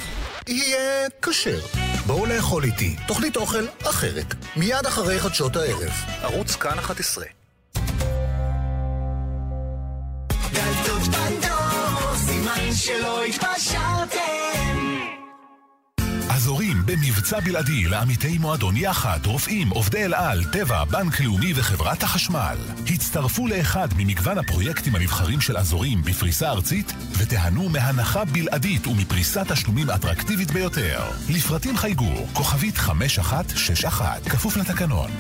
[0.48, 1.60] יהיה כשר.
[2.06, 4.34] בואו לאכול איתי, תוכנית אוכל אחרת.
[4.56, 5.92] מיד אחרי חדשות הערב.
[6.22, 7.24] ערוץ כאן 11.
[10.52, 14.41] דלתות בדור, סימן שלא התפשרתם.
[16.82, 22.56] אזורים במבצע בלעדי לעמיתי מועדון יחד, רופאים, עובדי אל על, טבע, בנק לאומי וחברת החשמל.
[22.86, 30.50] הצטרפו לאחד ממגוון הפרויקטים הנבחרים של אזורים בפריסה ארצית ותיהנו מהנחה בלעדית ומפריסת תשלומים אטרקטיבית
[30.50, 31.00] ביותר.
[31.28, 35.10] לפרטים חייגו, כוכבית 5161, כפוף לתקנון.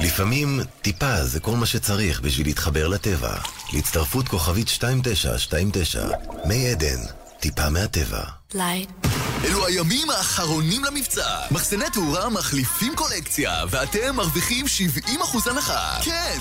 [0.00, 3.34] לפעמים טיפה זה כל מה שצריך בשביל להתחבר לטבע.
[3.72, 6.06] להצטרפות כוכבית 2929,
[6.44, 7.00] מי עדן,
[7.40, 8.22] טיפה מהטבע.
[8.54, 9.07] לייט.
[9.44, 11.38] אלו הימים האחרונים למבצע.
[11.50, 14.66] מחסני תאורה מחליפים קולקציה, ואתם מרוויחים
[15.06, 15.98] 70% הנחה.
[16.04, 16.38] כן,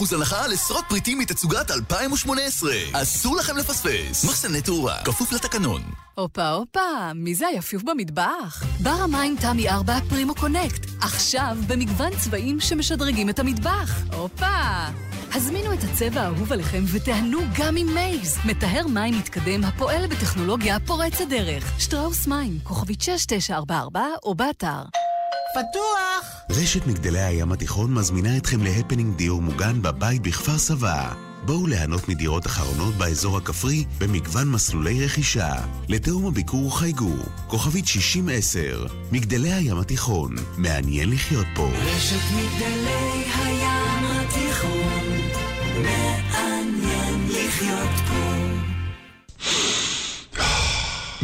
[0.00, 2.74] 70% הנחה על עשרות פריטים מתצוגת 2018.
[2.92, 4.24] אסור לכם לפספס.
[4.24, 5.82] מחסני תאורה, כפוף לתקנון.
[6.14, 8.62] הופה הופה, מי זה היפיוף במטבח?
[8.80, 13.90] בר המים תמי 4 פרימו קונקט, עכשיו במגוון צבעים שמשדרגים את המטבח.
[14.12, 14.86] הופה!
[15.34, 18.38] הזמינו את הצבע האהוב עליכם ותיהנו גם עם מייז.
[18.44, 21.72] מטהר מים מתקדם הפועל בטכנולוגיה פורצת דרך.
[21.78, 24.82] שטראוס מים, כוכבית 6944 או באתר.
[25.54, 26.40] פתוח!
[26.50, 31.12] רשת מגדלי הים התיכון מזמינה אתכם להפנינג דיור מוגן בבית בכפר סבא.
[31.46, 35.54] בואו ליהנות מדירות אחרונות באזור הכפרי במגוון מסלולי רכישה.
[35.88, 37.14] לתאום הביקור חייגו,
[37.46, 41.70] כוכבית 6010, מגדלי הים התיכון, מעניין לחיות פה.
[41.74, 43.63] רשת מגדלי הים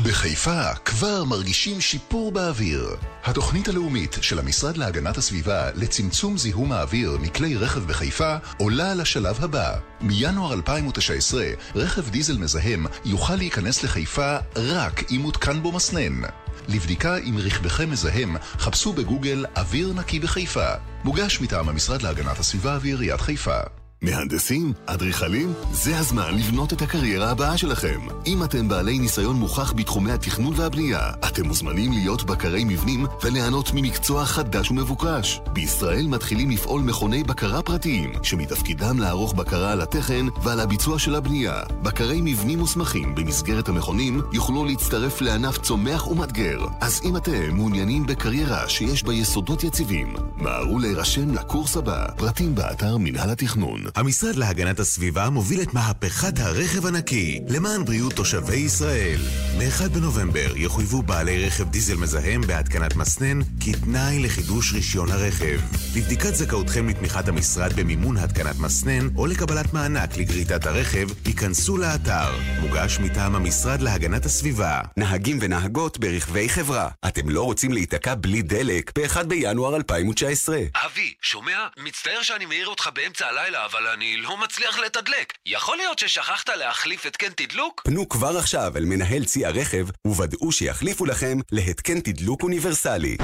[0.04, 2.96] בחיפה כבר מרגישים שיפור באוויר.
[3.24, 9.76] התוכנית הלאומית של המשרד להגנת הסביבה לצמצום זיהום האוויר מכלי רכב בחיפה עולה לשלב הבא.
[10.00, 11.44] מינואר 2019,
[11.74, 16.20] רכב דיזל מזהם יוכל להיכנס לחיפה רק אם מותקן בו מסנן.
[16.68, 20.68] לבדיקה אם רכבכם מזהם, חפשו בגוגל אוויר נקי בחיפה.
[21.04, 23.79] מוגש מטעם המשרד להגנת הסביבה ועיריית חיפה.
[24.02, 24.72] מהנדסים?
[24.86, 25.52] אדריכלים?
[25.72, 28.00] זה הזמן לבנות את הקריירה הבאה שלכם.
[28.26, 34.24] אם אתם בעלי ניסיון מוכח בתחומי התכנון והבנייה, אתם מוזמנים להיות בקרי מבנים וליהנות ממקצוע
[34.24, 35.40] חדש ומבוקש.
[35.52, 41.62] בישראל מתחילים לפעול מכוני בקרה פרטיים, שמתפקידם לערוך בקרה על התכן ועל הביצוע של הבנייה.
[41.82, 46.66] בקרי מבנים מוסמכים במסגרת המכונים יוכלו להצטרף לענף צומח ומאתגר.
[46.80, 52.06] אז אם אתם מעוניינים בקריירה שיש בה יסודות יציבים, מהרו להירשם לקורס הבא.
[52.16, 53.89] פרטים באתר מינהל התכנון.
[53.96, 59.20] המשרד להגנת הסביבה מוביל את מהפכת הרכב הנקי למען בריאות תושבי ישראל.
[59.58, 65.60] מ-1 בנובמבר יחויבו בעלי רכב דיזל מזהם בהתקנת מסנן כתנאי לחידוש רישיון הרכב.
[65.96, 72.30] לבדיקת זכאותכם לתמיכת המשרד במימון התקנת מסנן או לקבלת מענק לגריטת הרכב, ייכנסו לאתר.
[72.60, 74.80] מוגש מטעם המשרד להגנת הסביבה.
[74.96, 76.88] נהגים ונהגות ברכבי חברה.
[77.08, 80.58] אתם לא רוצים להיתקע בלי דלק ב-1 בינואר 2019.
[80.86, 81.66] אבי, שומע?
[81.76, 85.32] מצטער שאני מעיר אותך באמצע הלילה, אבל אני לא מצליח לתדלק.
[85.46, 87.82] יכול להיות ששכחת להחליף התקן תדלוק?
[87.84, 93.16] פנו כבר עכשיו אל מנהל צי הרכב וודאו שיחליפו לכם להתקן תדלוק אוניברסלי.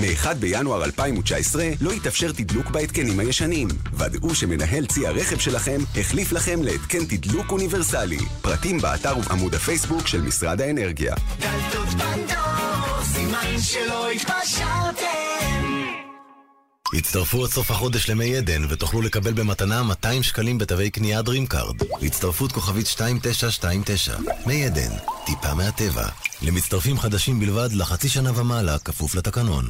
[0.00, 3.68] מ-1 בינואר 2019 לא יתאפשר תדלוק בהתקנים הישנים.
[3.98, 8.18] ודאו שמנהל צי הרכב שלכם החליף לכם להתקן תדלוק אוניברסלי.
[8.42, 11.14] פרטים באתר ובעמוד הפייסבוק של משרד האנרגיה.
[11.38, 15.93] דלתות פנדור, סימן שלא התפשרתם.
[16.94, 21.76] הצטרפו עד סוף החודש למי עדן ותוכלו לקבל במתנה 200 שקלים בתווי קנייה Dream Card.
[22.02, 24.16] הצטרפות כוכבית 2929.
[24.46, 24.90] מי עדן,
[25.26, 26.08] טיפה מהטבע.
[26.42, 29.64] למצטרפים חדשים בלבד לחצי שנה ומעלה, כפוף לתקנון.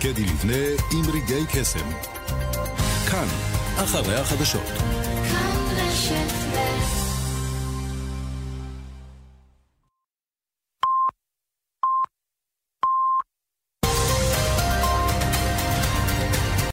[0.00, 1.90] קדי לבנה עם רגעי קסם.
[3.10, 3.28] כאן,
[3.76, 4.66] אחרי החדשות.
[5.30, 7.03] כאן רשת ב'